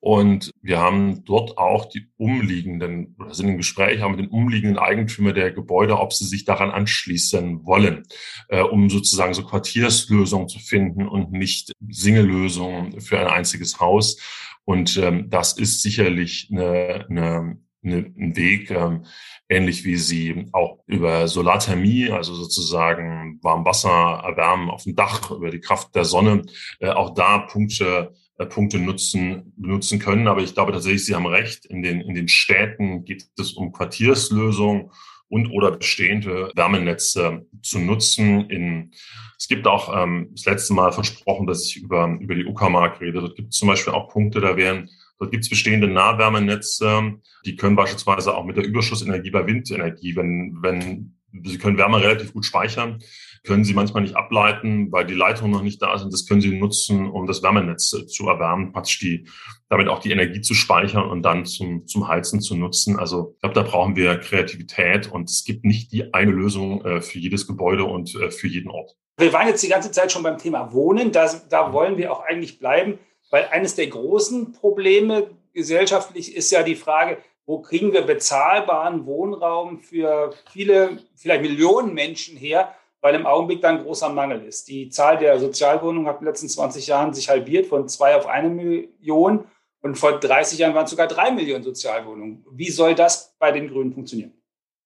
und 0.00 0.50
wir 0.60 0.80
haben 0.80 1.24
dort 1.24 1.56
auch 1.56 1.86
die 1.86 2.08
umliegenden, 2.18 3.16
oder 3.18 3.32
sind 3.32 3.48
im 3.48 3.56
Gespräch 3.56 4.02
auch 4.02 4.10
mit 4.10 4.18
den 4.18 4.28
umliegenden 4.28 4.78
Eigentümern 4.78 5.34
der 5.34 5.50
Gebäude, 5.50 5.98
ob 5.98 6.12
sie 6.12 6.26
sich 6.26 6.44
daran 6.44 6.70
anschließen 6.70 7.64
wollen, 7.64 8.02
äh, 8.48 8.60
um 8.60 8.90
sozusagen 8.90 9.32
so 9.32 9.44
Quartierslösungen 9.44 10.48
zu 10.48 10.58
finden 10.58 11.08
und 11.08 11.32
nicht 11.32 11.72
Singellösungen 11.88 13.00
für 13.00 13.18
ein 13.18 13.28
einziges 13.28 13.80
Haus. 13.80 14.18
Und 14.66 14.98
ähm, 14.98 15.30
das 15.30 15.56
ist 15.56 15.80
sicherlich 15.80 16.50
eine, 16.52 17.06
eine, 17.08 17.58
eine, 17.84 18.12
ein 18.18 18.36
Weg, 18.36 18.70
ähm, 18.70 19.04
ähnlich 19.48 19.84
wie 19.84 19.96
sie 19.96 20.46
auch 20.52 20.78
über 20.86 21.28
Solarthermie, 21.28 22.10
also 22.10 22.34
sozusagen 22.34 23.38
Warmwasser 23.42 24.22
erwärmen 24.24 24.70
auf 24.70 24.84
dem 24.84 24.96
Dach 24.96 25.30
über 25.30 25.50
die 25.50 25.60
Kraft 25.60 25.94
der 25.94 26.04
Sonne, 26.04 26.42
äh, 26.80 26.90
auch 26.90 27.14
da 27.14 27.38
Punkte 27.38 28.14
äh, 28.36 28.46
Punkte 28.46 28.78
nutzen, 28.78 29.52
benutzen 29.56 30.00
können. 30.00 30.26
Aber 30.26 30.42
ich 30.42 30.54
glaube 30.54 30.72
tatsächlich, 30.72 31.06
Sie 31.06 31.14
haben 31.14 31.26
recht. 31.26 31.66
In 31.66 31.82
den, 31.82 32.00
in 32.00 32.14
den 32.14 32.28
Städten 32.28 33.04
geht 33.04 33.26
es 33.38 33.52
um 33.52 33.72
Quartierslösungen 33.72 34.90
und 35.28 35.50
oder 35.50 35.70
bestehende 35.72 36.50
Wärmenetze 36.54 37.46
zu 37.62 37.78
nutzen. 37.78 38.50
In, 38.50 38.90
es 39.38 39.46
gibt 39.46 39.66
auch 39.66 39.94
ähm, 39.96 40.30
das 40.32 40.46
letzte 40.46 40.74
Mal 40.74 40.92
versprochen, 40.92 41.46
dass 41.46 41.64
ich 41.64 41.76
über, 41.76 42.18
über 42.20 42.34
die 42.34 42.44
Uckermark 42.44 43.00
rede. 43.00 43.20
Dort 43.20 43.36
gibt 43.36 43.52
es 43.52 43.58
zum 43.58 43.68
Beispiel 43.68 43.92
auch 43.92 44.08
Punkte, 44.08 44.40
da 44.40 44.56
wären 44.56 44.90
Dort 45.18 45.30
gibt 45.30 45.44
es 45.44 45.50
bestehende 45.50 45.86
Nahwärmenetze, 45.88 47.14
die 47.44 47.56
können 47.56 47.76
beispielsweise 47.76 48.34
auch 48.36 48.44
mit 48.44 48.56
der 48.56 48.64
Überschussenergie 48.64 49.30
bei 49.30 49.46
Windenergie, 49.46 50.16
wenn, 50.16 50.58
wenn 50.60 51.14
Sie 51.42 51.58
können 51.58 51.78
Wärme 51.78 52.00
relativ 52.00 52.32
gut 52.32 52.44
speichern, 52.44 53.00
können 53.42 53.64
Sie 53.64 53.74
manchmal 53.74 54.02
nicht 54.02 54.16
ableiten, 54.16 54.92
weil 54.92 55.04
die 55.04 55.14
Leitungen 55.14 55.52
noch 55.52 55.62
nicht 55.62 55.82
da 55.82 55.98
sind. 55.98 56.12
Das 56.12 56.26
können 56.26 56.40
Sie 56.40 56.56
nutzen, 56.56 57.10
um 57.10 57.26
das 57.26 57.42
Wärmenetz 57.42 57.90
zu 57.90 58.28
erwärmen, 58.28 58.72
praktisch 58.72 59.00
die, 59.00 59.26
damit 59.68 59.88
auch 59.88 59.98
die 59.98 60.12
Energie 60.12 60.40
zu 60.40 60.54
speichern 60.54 61.04
und 61.04 61.22
dann 61.22 61.44
zum, 61.44 61.86
zum 61.86 62.08
Heizen 62.08 62.40
zu 62.40 62.56
nutzen. 62.56 62.98
Also 62.98 63.32
ich 63.34 63.40
glaube, 63.40 63.54
da 63.54 63.62
brauchen 63.62 63.96
wir 63.96 64.16
Kreativität 64.18 65.10
und 65.10 65.28
es 65.28 65.44
gibt 65.44 65.64
nicht 65.64 65.92
die 65.92 66.14
eine 66.14 66.30
Lösung 66.30 66.84
äh, 66.84 67.00
für 67.00 67.18
jedes 67.18 67.46
Gebäude 67.46 67.84
und 67.84 68.14
äh, 68.14 68.30
für 68.30 68.46
jeden 68.46 68.70
Ort. 68.70 68.96
Wir 69.18 69.32
waren 69.32 69.46
jetzt 69.46 69.62
die 69.62 69.68
ganze 69.68 69.90
Zeit 69.90 70.10
schon 70.10 70.22
beim 70.22 70.38
Thema 70.38 70.72
Wohnen. 70.72 71.12
Da, 71.12 71.30
da 71.50 71.72
wollen 71.72 71.96
wir 71.96 72.12
auch 72.12 72.24
eigentlich 72.24 72.58
bleiben. 72.58 72.98
Weil 73.34 73.48
eines 73.50 73.74
der 73.74 73.88
großen 73.88 74.52
Probleme 74.52 75.26
gesellschaftlich 75.52 76.36
ist 76.36 76.52
ja 76.52 76.62
die 76.62 76.76
Frage, 76.76 77.18
wo 77.46 77.60
kriegen 77.60 77.92
wir 77.92 78.02
bezahlbaren 78.02 79.06
Wohnraum 79.06 79.80
für 79.80 80.32
viele, 80.52 80.98
vielleicht 81.16 81.42
Millionen 81.42 81.94
Menschen 81.94 82.36
her, 82.36 82.72
weil 83.00 83.16
im 83.16 83.26
Augenblick 83.26 83.60
da 83.60 83.70
ein 83.70 83.82
großer 83.82 84.08
Mangel 84.08 84.44
ist. 84.44 84.68
Die 84.68 84.88
Zahl 84.88 85.18
der 85.18 85.40
Sozialwohnungen 85.40 86.06
hat 86.06 86.20
in 86.20 86.26
den 86.26 86.28
letzten 86.28 86.48
20 86.48 86.86
Jahren 86.86 87.12
sich 87.12 87.28
halbiert 87.28 87.66
von 87.66 87.88
zwei 87.88 88.14
auf 88.14 88.28
eine 88.28 88.50
Million 88.50 89.46
und 89.80 89.98
vor 89.98 90.20
30 90.20 90.60
Jahren 90.60 90.76
waren 90.76 90.84
es 90.84 90.92
sogar 90.92 91.08
drei 91.08 91.32
Millionen 91.32 91.64
Sozialwohnungen. 91.64 92.46
Wie 92.52 92.70
soll 92.70 92.94
das 92.94 93.34
bei 93.40 93.50
den 93.50 93.66
Grünen 93.66 93.92
funktionieren? 93.92 94.32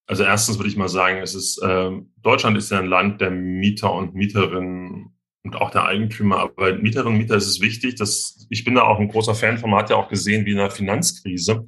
Also 0.06 0.22
erstens 0.24 0.58
würde 0.58 0.70
ich 0.70 0.76
mal 0.78 0.88
sagen, 0.88 1.18
es 1.18 1.34
ist 1.34 1.58
äh, 1.62 1.90
Deutschland 2.22 2.56
ist 2.56 2.70
ja 2.70 2.78
ein 2.78 2.86
Land 2.86 3.20
der 3.20 3.30
Mieter 3.30 3.92
und 3.92 4.14
Mieterinnen 4.14 5.17
und 5.44 5.56
auch 5.56 5.70
der 5.70 5.84
Eigentümer. 5.84 6.40
Aber 6.40 6.74
Mieterinnen 6.74 7.14
und 7.14 7.18
Mieter 7.18 7.36
ist 7.36 7.46
es 7.46 7.60
wichtig, 7.60 7.96
dass 7.96 8.46
ich 8.50 8.64
bin 8.64 8.74
da 8.74 8.82
auch 8.82 8.98
ein 8.98 9.08
großer 9.08 9.34
Fan 9.34 9.58
von, 9.58 9.70
man 9.70 9.80
hat 9.80 9.90
ja 9.90 9.96
auch 9.96 10.08
gesehen, 10.08 10.44
wie 10.46 10.52
in 10.52 10.58
der 10.58 10.70
Finanzkrise 10.70 11.64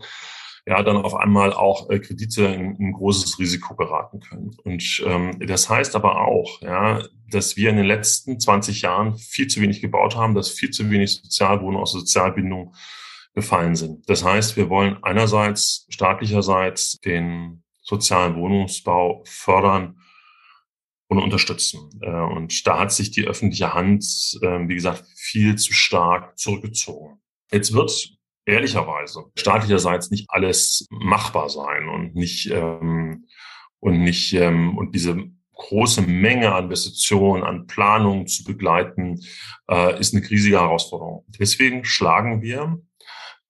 ja 0.66 0.82
dann 0.82 0.96
auf 0.96 1.14
einmal 1.14 1.52
auch 1.52 1.88
äh, 1.90 1.98
Kredite 1.98 2.44
in 2.44 2.76
ein 2.78 2.92
großes 2.92 3.38
Risiko 3.38 3.74
geraten 3.74 4.20
können. 4.20 4.50
Und 4.64 5.02
ähm, 5.06 5.38
das 5.46 5.68
heißt 5.68 5.96
aber 5.96 6.20
auch, 6.20 6.60
ja, 6.62 7.02
dass 7.30 7.56
wir 7.56 7.70
in 7.70 7.76
den 7.76 7.86
letzten 7.86 8.38
20 8.38 8.82
Jahren 8.82 9.16
viel 9.16 9.46
zu 9.46 9.60
wenig 9.60 9.80
gebaut 9.80 10.16
haben, 10.16 10.34
dass 10.34 10.50
viel 10.50 10.70
zu 10.70 10.90
wenig 10.90 11.20
Sozialwohnungen 11.22 11.82
aus 11.82 11.92
Sozialbindung 11.92 12.74
gefallen 13.34 13.76
sind. 13.76 14.08
Das 14.08 14.24
heißt, 14.24 14.56
wir 14.56 14.68
wollen 14.68 14.98
einerseits 15.02 15.86
staatlicherseits 15.88 16.98
den 17.00 17.62
sozialen 17.82 18.36
Wohnungsbau 18.36 19.22
fördern 19.26 19.99
und 21.10 21.18
unterstützen. 21.18 21.90
Äh, 22.00 22.10
und 22.10 22.66
da 22.66 22.78
hat 22.78 22.92
sich 22.92 23.10
die 23.10 23.26
öffentliche 23.26 23.74
Hand, 23.74 24.38
ähm, 24.42 24.68
wie 24.68 24.76
gesagt, 24.76 25.04
viel 25.16 25.56
zu 25.56 25.72
stark 25.72 26.38
zurückgezogen. 26.38 27.20
Jetzt 27.52 27.74
wird 27.74 28.16
ehrlicherweise 28.46 29.24
staatlicherseits 29.36 30.10
nicht 30.10 30.26
alles 30.30 30.86
machbar 30.90 31.50
sein 31.50 31.88
und 31.88 32.14
nicht 32.14 32.50
ähm, 32.50 33.26
und 33.80 34.00
nicht 34.00 34.32
ähm, 34.34 34.78
und 34.78 34.94
diese 34.94 35.16
große 35.52 36.02
Menge 36.02 36.54
an 36.54 36.64
Investitionen, 36.64 37.42
an 37.42 37.66
Planungen 37.66 38.28
zu 38.28 38.44
begleiten, 38.44 39.20
äh, 39.68 39.98
ist 39.98 40.14
eine 40.14 40.28
riesige 40.28 40.60
Herausforderung. 40.60 41.24
Deswegen 41.26 41.84
schlagen 41.84 42.40
wir 42.40 42.80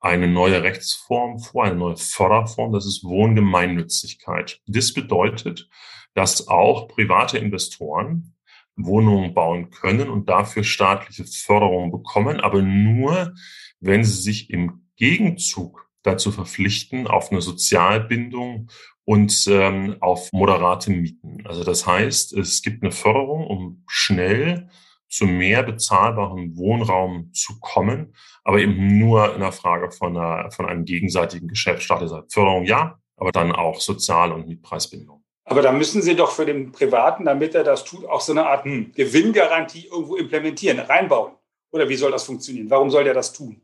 eine 0.00 0.28
neue 0.28 0.62
Rechtsform 0.62 1.38
vor, 1.38 1.64
eine 1.64 1.76
neue 1.76 1.98
Förderform, 1.98 2.72
das 2.72 2.86
ist 2.86 3.04
Wohngemeinnützigkeit. 3.04 4.60
Das 4.66 4.94
bedeutet, 4.94 5.68
dass 6.14 6.48
auch 6.48 6.88
private 6.88 7.38
Investoren 7.38 8.34
Wohnungen 8.76 9.34
bauen 9.34 9.70
können 9.70 10.08
und 10.08 10.28
dafür 10.28 10.64
staatliche 10.64 11.24
Förderung 11.24 11.90
bekommen, 11.90 12.40
aber 12.40 12.62
nur, 12.62 13.34
wenn 13.80 14.04
sie 14.04 14.20
sich 14.20 14.50
im 14.50 14.86
Gegenzug 14.96 15.88
dazu 16.02 16.32
verpflichten 16.32 17.06
auf 17.06 17.30
eine 17.30 17.42
Sozialbindung 17.42 18.70
und 19.04 19.46
ähm, 19.48 19.96
auf 20.00 20.30
moderate 20.32 20.90
Mieten. 20.90 21.46
Also 21.46 21.64
das 21.64 21.86
heißt, 21.86 22.32
es 22.34 22.62
gibt 22.62 22.82
eine 22.82 22.92
Förderung, 22.92 23.46
um 23.46 23.84
schnell 23.88 24.68
zu 25.08 25.26
mehr 25.26 25.62
bezahlbarem 25.62 26.56
Wohnraum 26.56 27.32
zu 27.32 27.58
kommen, 27.58 28.14
aber 28.44 28.60
eben 28.60 28.98
nur 28.98 29.34
in 29.34 29.40
der 29.40 29.52
Frage 29.52 29.90
von, 29.90 30.16
einer, 30.16 30.50
von 30.52 30.66
einem 30.66 30.84
gegenseitigen 30.84 31.48
Geschäft. 31.48 31.82
Staatliche 31.82 32.24
Förderung 32.28 32.64
ja, 32.64 32.98
aber 33.16 33.32
dann 33.32 33.52
auch 33.52 33.80
Sozial- 33.80 34.32
und 34.32 34.46
Mietpreisbindung. 34.46 35.19
Aber 35.50 35.62
da 35.62 35.72
müssen 35.72 36.00
Sie 36.00 36.14
doch 36.14 36.30
für 36.30 36.46
den 36.46 36.70
Privaten, 36.70 37.24
damit 37.24 37.56
er 37.56 37.64
das 37.64 37.84
tut, 37.84 38.04
auch 38.06 38.20
so 38.20 38.30
eine 38.30 38.46
Art 38.46 38.64
hm, 38.64 38.92
Gewinngarantie 38.94 39.88
irgendwo 39.88 40.14
implementieren, 40.14 40.78
reinbauen. 40.78 41.32
Oder 41.72 41.88
wie 41.88 41.96
soll 41.96 42.12
das 42.12 42.22
funktionieren? 42.22 42.70
Warum 42.70 42.88
soll 42.88 43.02
der 43.02 43.14
das 43.14 43.32
tun? 43.32 43.60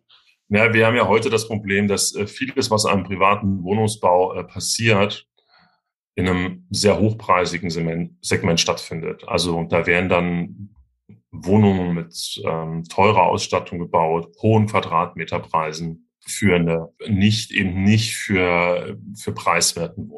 Ja, 0.49 0.75
wir 0.75 0.85
haben 0.85 0.97
ja 0.97 1.07
heute 1.07 1.31
das 1.31 1.47
Problem, 1.47 1.87
dass 1.87 2.13
äh, 2.17 2.27
vieles, 2.27 2.73
was 2.73 2.87
am 2.87 3.05
privaten 3.05 3.63
Wohnungsbau 3.63 4.35
äh, 4.35 4.43
passiert, 4.43 5.29
in 6.17 6.29
einem 6.29 6.67
sehr 6.71 6.99
hochpreisigen 6.99 7.71
Segment 7.71 8.61
stattfindet. 8.61 9.23
Also 9.29 9.63
da 9.71 9.87
werden 9.87 10.09
dann 10.09 10.75
Wohnungen 11.31 11.95
mit 11.95 12.43
ähm, 12.45 12.83
teurer 12.83 13.27
Ausstattung 13.27 13.79
gebaut, 13.79 14.35
hohen 14.43 14.67
Quadratmeterpreisen 14.67 16.11
für 16.27 16.57
eine, 16.57 16.89
nicht 17.07 17.53
eben 17.53 17.85
nicht 17.85 18.17
für, 18.17 18.99
für 19.15 19.33
preiswerten. 19.33 20.11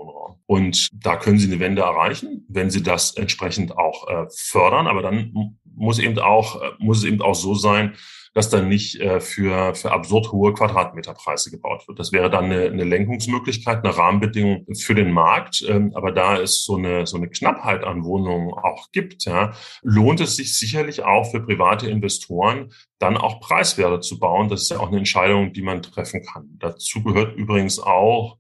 Und 0.49 0.89
da 0.95 1.17
können 1.17 1.39
Sie 1.39 1.47
eine 1.47 1.61
Wende 1.61 1.83
erreichen, 1.83 2.47
wenn 2.49 2.71
Sie 2.71 2.83
das 2.83 3.15
entsprechend 3.15 3.77
auch 3.77 4.09
äh, 4.09 4.27
fördern. 4.35 4.87
Aber 4.87 5.03
dann 5.03 5.59
muss 5.75 5.99
eben 5.99 6.19
auch, 6.19 6.63
äh, 6.63 6.71
muss 6.79 6.99
es 6.99 7.05
eben 7.05 7.21
auch 7.21 7.35
so 7.35 7.55
sein, 7.55 7.97
dass 8.33 8.49
dann 8.49 8.67
nicht 8.67 8.99
äh, 8.99 9.21
für, 9.21 9.75
für 9.75 9.93
absurd 9.93 10.33
hohe 10.33 10.55
Quadratmeterpreise 10.55 11.51
gebaut 11.51 11.87
wird. 11.87 11.99
Das 11.99 12.13
wäre 12.13 12.31
dann 12.31 12.47
eine, 12.47 12.65
eine 12.65 12.85
Lenkungsmöglichkeit, 12.85 13.85
eine 13.85 13.95
Rahmenbedingung 13.95 14.65
für 14.75 14.95
den 14.95 15.13
Markt. 15.13 15.63
Ähm, 15.69 15.93
aber 15.95 16.13
da 16.13 16.39
es 16.39 16.65
so 16.65 16.77
eine, 16.77 17.07
so 17.07 17.19
eine 17.19 17.29
Knappheit 17.29 17.85
an 17.85 18.05
Wohnungen 18.05 18.55
auch 18.55 18.91
gibt, 18.91 19.27
ja, 19.27 19.53
lohnt 19.83 20.21
es 20.21 20.37
sich 20.37 20.57
sicherlich 20.57 21.03
auch 21.05 21.31
für 21.31 21.41
private 21.41 21.91
Investoren, 21.91 22.73
dann 22.99 23.19
auch 23.19 23.41
Preiswerte 23.41 24.01
zu 24.01 24.19
bauen. 24.19 24.49
Das 24.49 24.63
ist 24.63 24.71
ja 24.71 24.81
auch 24.81 24.89
eine 24.89 24.97
Entscheidung, 24.97 25.53
die 25.53 25.63
man 25.63 25.83
treffen 25.83 26.23
kann. 26.23 26.49
Dazu 26.59 27.03
gehört 27.03 27.37
übrigens 27.37 27.79
auch 27.79 28.39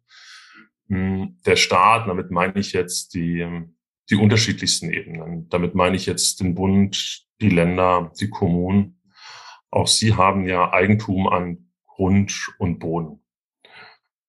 der 0.88 1.57
Staat. 1.57 2.09
Damit 2.09 2.30
meine 2.30 2.59
ich 2.59 2.73
jetzt 2.73 3.14
die, 3.14 3.47
die 4.11 4.16
unterschiedlichsten 4.16 4.90
Ebenen. 4.90 5.49
Damit 5.49 5.75
meine 5.75 5.97
ich 5.97 6.07
jetzt 6.07 6.40
den 6.40 6.54
Bund, 6.54 7.26
die 7.40 7.50
Länder, 7.50 8.12
die 8.21 8.30
Kommunen 8.30 8.99
auch 9.71 9.87
sie 9.87 10.14
haben 10.14 10.47
ja 10.47 10.73
Eigentum 10.73 11.28
an 11.28 11.71
Grund 11.87 12.50
und 12.59 12.78
Boden. 12.78 13.23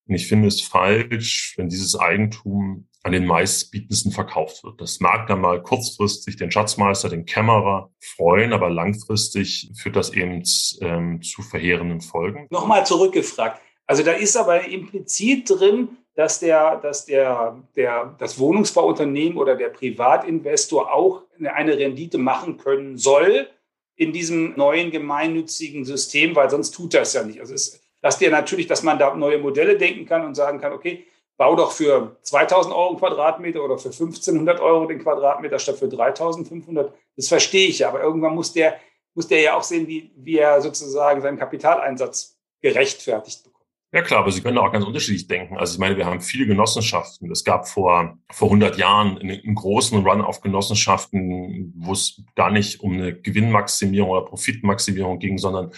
Und 0.06 0.14
ich 0.14 0.26
finde 0.26 0.48
es 0.48 0.60
falsch, 0.60 1.54
wenn 1.56 1.68
dieses 1.68 1.98
Eigentum 1.98 2.88
an 3.02 3.12
den 3.12 3.24
meistbietendsten 3.24 4.12
verkauft 4.12 4.62
wird. 4.64 4.80
Das 4.80 5.00
mag 5.00 5.26
dann 5.28 5.40
mal 5.40 5.62
kurzfristig 5.62 6.36
den 6.36 6.50
Schatzmeister, 6.50 7.08
den 7.08 7.24
Kämmerer 7.24 7.90
freuen, 7.98 8.52
aber 8.52 8.68
langfristig 8.68 9.70
führt 9.74 9.96
das 9.96 10.10
eben 10.10 10.42
ähm, 10.80 11.22
zu 11.22 11.40
verheerenden 11.40 12.02
Folgen. 12.02 12.46
Nochmal 12.50 12.84
zurückgefragt. 12.84 13.62
Also 13.86 14.02
da 14.02 14.12
ist 14.12 14.36
aber 14.36 14.66
implizit 14.66 15.48
drin, 15.48 15.96
dass 16.20 16.38
der, 16.38 16.76
dass 16.76 17.06
der, 17.06 17.56
der, 17.74 18.14
das 18.18 18.38
Wohnungsbauunternehmen 18.38 19.38
oder 19.38 19.56
der 19.56 19.70
Privatinvestor 19.70 20.92
auch 20.92 21.22
eine 21.38 21.78
Rendite 21.78 22.18
machen 22.18 22.58
können 22.58 22.98
soll, 22.98 23.48
in 23.96 24.12
diesem 24.12 24.54
neuen 24.54 24.90
gemeinnützigen 24.90 25.86
System, 25.86 26.36
weil 26.36 26.50
sonst 26.50 26.72
tut 26.72 26.92
das 26.92 27.14
ja 27.14 27.22
nicht. 27.22 27.40
Also 27.40 27.54
es 27.54 27.80
lasst 28.02 28.20
ihr 28.20 28.30
natürlich, 28.30 28.66
dass 28.66 28.82
man 28.82 28.98
da 28.98 29.14
neue 29.14 29.38
Modelle 29.38 29.78
denken 29.78 30.04
kann 30.04 30.26
und 30.26 30.34
sagen 30.34 30.60
kann, 30.60 30.74
okay, 30.74 31.06
bau 31.38 31.56
doch 31.56 31.72
für 31.72 32.18
2000 32.20 32.74
Euro 32.74 32.96
Quadratmeter 32.96 33.64
oder 33.64 33.78
für 33.78 33.88
1500 33.88 34.60
Euro 34.60 34.84
den 34.84 35.02
Quadratmeter 35.02 35.58
statt 35.58 35.78
für 35.78 35.88
3500. 35.88 36.92
Das 37.16 37.28
verstehe 37.28 37.68
ich 37.68 37.78
ja, 37.78 37.88
aber 37.88 38.02
irgendwann 38.02 38.34
muss 38.34 38.52
der, 38.52 38.78
muss 39.14 39.26
der 39.26 39.40
ja 39.40 39.56
auch 39.56 39.62
sehen, 39.62 39.86
wie, 39.86 40.12
wie 40.16 40.36
er 40.36 40.60
sozusagen 40.60 41.22
seinen 41.22 41.38
Kapitaleinsatz 41.38 42.38
gerechtfertigt 42.60 43.42
bekommt. 43.42 43.49
Ja 43.92 44.02
klar, 44.02 44.20
aber 44.20 44.30
Sie 44.30 44.40
können 44.40 44.58
auch 44.58 44.72
ganz 44.72 44.84
unterschiedlich 44.84 45.26
denken. 45.26 45.56
Also 45.56 45.74
ich 45.74 45.80
meine, 45.80 45.96
wir 45.96 46.06
haben 46.06 46.20
viele 46.20 46.46
Genossenschaften. 46.46 47.28
Es 47.30 47.42
gab 47.42 47.66
vor, 47.66 48.18
vor 48.30 48.48
100 48.48 48.78
Jahren 48.78 49.18
einen, 49.18 49.54
großen 49.56 50.06
Run 50.06 50.20
auf 50.20 50.40
Genossenschaften, 50.40 51.72
wo 51.76 51.92
es 51.92 52.22
gar 52.36 52.52
nicht 52.52 52.80
um 52.80 52.92
eine 52.92 53.20
Gewinnmaximierung 53.20 54.10
oder 54.10 54.24
Profitmaximierung 54.24 55.18
ging, 55.18 55.38
sondern 55.38 55.72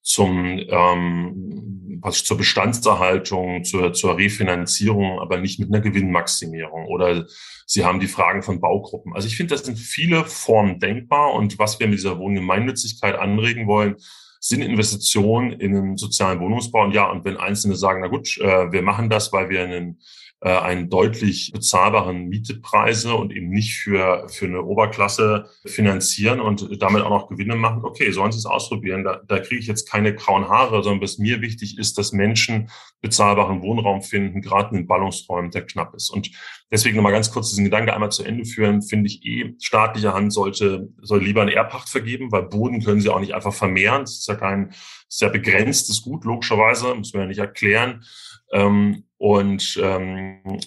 zum 0.00 0.58
ähm, 0.70 1.98
was 2.00 2.24
zur 2.24 2.38
Bestandserhaltung, 2.38 3.64
zur, 3.64 3.92
zur 3.92 4.16
Refinanzierung, 4.16 5.20
aber 5.20 5.38
nicht 5.38 5.58
mit 5.58 5.68
einer 5.68 5.82
Gewinnmaximierung. 5.82 6.86
Oder 6.86 7.26
Sie 7.66 7.84
haben 7.84 8.00
die 8.00 8.06
Fragen 8.06 8.42
von 8.42 8.60
Baugruppen. 8.60 9.14
Also 9.14 9.28
ich 9.28 9.36
finde, 9.36 9.54
das 9.54 9.66
sind 9.66 9.78
viele 9.78 10.24
Formen 10.24 10.80
denkbar. 10.80 11.34
Und 11.34 11.58
was 11.58 11.78
wir 11.80 11.86
mit 11.86 11.98
dieser 11.98 12.18
Wohngemeinnützigkeit 12.18 13.16
anregen 13.16 13.66
wollen, 13.66 13.96
sind 14.40 14.62
Investitionen 14.62 15.52
in 15.52 15.72
den 15.72 15.96
sozialen 15.96 16.40
Wohnungsbau. 16.40 16.84
Und 16.84 16.92
ja, 16.92 17.10
und 17.10 17.24
wenn 17.24 17.36
Einzelne 17.36 17.74
sagen, 17.74 18.00
na 18.00 18.08
gut, 18.08 18.38
äh, 18.38 18.72
wir 18.72 18.82
machen 18.82 19.10
das, 19.10 19.32
weil 19.32 19.48
wir 19.48 19.62
einen 19.62 20.00
einen 20.40 20.88
deutlich 20.88 21.50
bezahlbaren 21.52 22.28
Mietpreise 22.28 23.14
und 23.14 23.32
eben 23.32 23.48
nicht 23.48 23.74
für, 23.74 24.28
für 24.28 24.46
eine 24.46 24.62
Oberklasse 24.62 25.46
finanzieren 25.66 26.40
und 26.40 26.80
damit 26.80 27.02
auch 27.02 27.10
noch 27.10 27.28
Gewinne 27.28 27.56
machen. 27.56 27.84
Okay, 27.84 28.12
sollen 28.12 28.30
sie 28.30 28.38
es 28.38 28.46
ausprobieren. 28.46 29.02
Da, 29.02 29.20
da 29.26 29.40
kriege 29.40 29.60
ich 29.60 29.66
jetzt 29.66 29.90
keine 29.90 30.14
grauen 30.14 30.48
Haare, 30.48 30.84
sondern 30.84 31.02
was 31.02 31.18
mir 31.18 31.40
wichtig 31.40 31.76
ist, 31.76 31.98
dass 31.98 32.12
Menschen 32.12 32.70
bezahlbaren 33.00 33.62
Wohnraum 33.62 34.02
finden, 34.02 34.40
gerade 34.40 34.70
in 34.70 34.82
den 34.82 34.86
Ballungsräumen, 34.86 35.50
der 35.50 35.66
knapp 35.66 35.94
ist. 35.94 36.10
Und 36.10 36.30
deswegen 36.70 36.96
nochmal 36.96 37.12
ganz 37.12 37.32
kurz 37.32 37.50
diesen 37.50 37.64
Gedanke 37.64 37.92
einmal 37.92 38.12
zu 38.12 38.22
Ende 38.22 38.44
führen, 38.44 38.82
finde 38.82 39.08
ich 39.08 39.24
eh, 39.26 39.54
staatliche 39.60 40.14
Hand 40.14 40.32
sollte, 40.32 40.88
soll 41.02 41.22
lieber 41.22 41.42
eine 41.42 41.54
Erbpacht 41.54 41.88
vergeben, 41.88 42.30
weil 42.30 42.42
Boden 42.44 42.84
können 42.84 43.00
sie 43.00 43.08
auch 43.08 43.20
nicht 43.20 43.34
einfach 43.34 43.54
vermehren. 43.54 44.02
Das 44.02 44.18
ist 44.18 44.28
ja 44.28 44.36
kein 44.36 44.72
sehr 45.08 45.30
begrenztes 45.30 46.02
Gut, 46.02 46.24
logischerweise, 46.24 46.94
muss 46.94 47.12
man 47.12 47.22
ja 47.22 47.28
nicht 47.28 47.38
erklären. 47.38 48.04
Ähm, 48.52 49.04
und 49.18 49.78
ähm, 49.82 50.60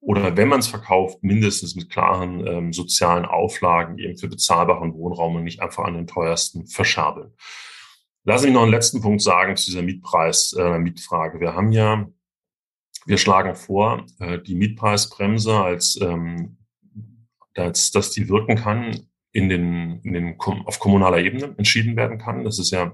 oder 0.00 0.36
wenn 0.36 0.48
man 0.48 0.60
es 0.60 0.68
verkauft, 0.68 1.22
mindestens 1.22 1.74
mit 1.74 1.90
klaren 1.90 2.46
ähm, 2.46 2.72
sozialen 2.72 3.24
Auflagen 3.24 3.98
eben 3.98 4.16
für 4.16 4.28
bezahlbaren 4.28 4.94
Wohnraum 4.94 5.34
und 5.34 5.44
nicht 5.44 5.60
einfach 5.60 5.84
an 5.84 5.94
den 5.94 6.06
teuersten 6.06 6.66
verschabeln. 6.66 7.32
Lassen 8.22 8.42
Sie 8.42 8.48
mich 8.48 8.54
noch 8.54 8.62
einen 8.62 8.70
letzten 8.70 9.00
Punkt 9.00 9.22
sagen 9.22 9.56
zu 9.56 9.66
dieser 9.66 9.82
Mietpreis, 9.82 10.52
äh, 10.52 10.78
Mietfrage. 10.78 11.40
Wir 11.40 11.54
haben 11.54 11.72
ja, 11.72 12.06
wir 13.04 13.18
schlagen 13.18 13.56
vor, 13.56 14.06
äh, 14.20 14.38
die 14.38 14.54
Mietpreisbremse 14.54 15.54
als, 15.60 15.98
ähm, 16.00 16.58
als 17.56 17.90
dass 17.90 18.10
die 18.10 18.28
wirken 18.28 18.56
kann 18.56 19.08
in 19.36 19.48
den, 19.48 20.00
in 20.02 20.14
den, 20.14 20.36
auf 20.38 20.78
kommunaler 20.78 21.18
Ebene 21.18 21.54
entschieden 21.58 21.96
werden 21.96 22.18
kann. 22.18 22.44
Das 22.44 22.58
ist 22.58 22.70
ja 22.70 22.92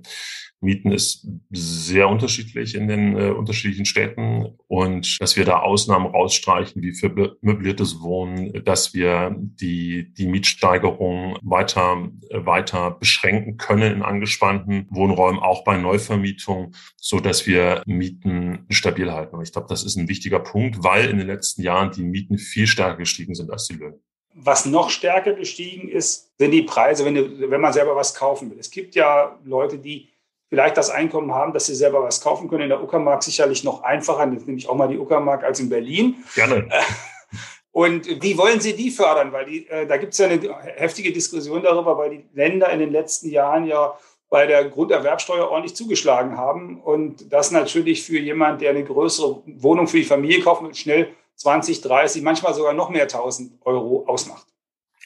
Mieten 0.62 0.92
ist 0.92 1.26
sehr 1.50 2.08
unterschiedlich 2.08 2.76
in 2.76 2.86
den 2.86 3.16
äh, 3.16 3.30
unterschiedlichen 3.30 3.84
Städten 3.84 4.46
und 4.68 5.20
dass 5.20 5.36
wir 5.36 5.44
da 5.44 5.58
Ausnahmen 5.58 6.06
rausstreichen, 6.06 6.82
wie 6.82 6.92
für 6.92 7.36
möbliertes 7.40 8.00
Wohnen, 8.00 8.64
dass 8.64 8.94
wir 8.94 9.34
die, 9.36 10.14
die 10.14 10.26
Mietsteigerung 10.26 11.36
weiter, 11.42 12.08
äh, 12.30 12.46
weiter 12.46 12.92
beschränken 12.92 13.56
können 13.56 13.92
in 13.92 14.02
angespannten 14.02 14.86
Wohnräumen, 14.90 15.40
auch 15.40 15.64
bei 15.64 15.76
Neuvermietung, 15.76 16.74
so 16.96 17.18
dass 17.18 17.46
wir 17.48 17.82
Mieten 17.84 18.64
stabil 18.70 19.10
halten. 19.10 19.34
Und 19.34 19.42
ich 19.42 19.52
glaube, 19.52 19.66
das 19.68 19.82
ist 19.82 19.96
ein 19.96 20.08
wichtiger 20.08 20.38
Punkt, 20.38 20.84
weil 20.84 21.10
in 21.10 21.18
den 21.18 21.26
letzten 21.26 21.62
Jahren 21.62 21.90
die 21.90 22.04
Mieten 22.04 22.38
viel 22.38 22.68
stärker 22.68 22.98
gestiegen 22.98 23.34
sind 23.34 23.50
als 23.50 23.66
die 23.66 23.74
Löhne. 23.74 23.98
Was 24.34 24.64
noch 24.64 24.90
stärker 24.90 25.34
gestiegen 25.34 25.88
ist, 25.88 26.32
sind 26.38 26.50
die 26.50 26.62
Preise, 26.62 27.04
wenn, 27.04 27.50
wenn 27.50 27.60
man 27.60 27.72
selber 27.72 27.94
was 27.94 28.14
kaufen 28.14 28.50
will. 28.50 28.58
Es 28.58 28.70
gibt 28.70 28.94
ja 28.94 29.38
Leute, 29.44 29.78
die 29.78 30.08
vielleicht 30.48 30.76
das 30.76 30.90
Einkommen 30.90 31.32
haben, 31.32 31.52
dass 31.52 31.66
sie 31.66 31.74
selber 31.74 32.02
was 32.02 32.20
kaufen 32.20 32.48
können. 32.48 32.64
In 32.64 32.68
der 32.68 32.82
Uckermark 32.82 33.22
sicherlich 33.22 33.64
noch 33.64 33.82
einfacher, 33.82 34.30
jetzt 34.32 34.46
nehme 34.46 34.58
ich 34.58 34.68
auch 34.68 34.74
mal 34.74 34.88
die 34.88 34.98
Uckermark 34.98 35.44
als 35.44 35.60
in 35.60 35.68
Berlin. 35.68 36.16
Gerne. 36.34 36.68
Und 37.72 38.22
wie 38.22 38.36
wollen 38.36 38.60
Sie 38.60 38.76
die 38.76 38.90
fördern? 38.90 39.32
Weil 39.32 39.46
die, 39.46 39.66
äh, 39.68 39.86
da 39.86 39.96
gibt 39.96 40.12
es 40.12 40.18
ja 40.18 40.26
eine 40.28 40.40
heftige 40.76 41.10
Diskussion 41.10 41.62
darüber, 41.62 41.96
weil 41.96 42.10
die 42.10 42.24
Länder 42.34 42.68
in 42.68 42.80
den 42.80 42.92
letzten 42.92 43.30
Jahren 43.30 43.66
ja 43.66 43.96
bei 44.28 44.46
der 44.46 44.66
Grunderwerbsteuer 44.66 45.48
ordentlich 45.48 45.74
zugeschlagen 45.74 46.36
haben. 46.36 46.80
Und 46.82 47.32
das 47.32 47.50
natürlich 47.50 48.02
für 48.02 48.18
jemand, 48.18 48.60
der 48.60 48.70
eine 48.70 48.84
größere 48.84 49.42
Wohnung 49.46 49.88
für 49.88 49.96
die 49.96 50.04
Familie 50.04 50.40
kaufen 50.40 50.66
will, 50.66 50.74
schnell 50.74 51.08
20, 51.42 51.80
30, 51.80 52.22
manchmal 52.22 52.54
sogar 52.54 52.72
noch 52.72 52.90
mehr 52.90 53.02
1000 53.02 53.60
Euro 53.62 54.04
ausmacht. 54.06 54.46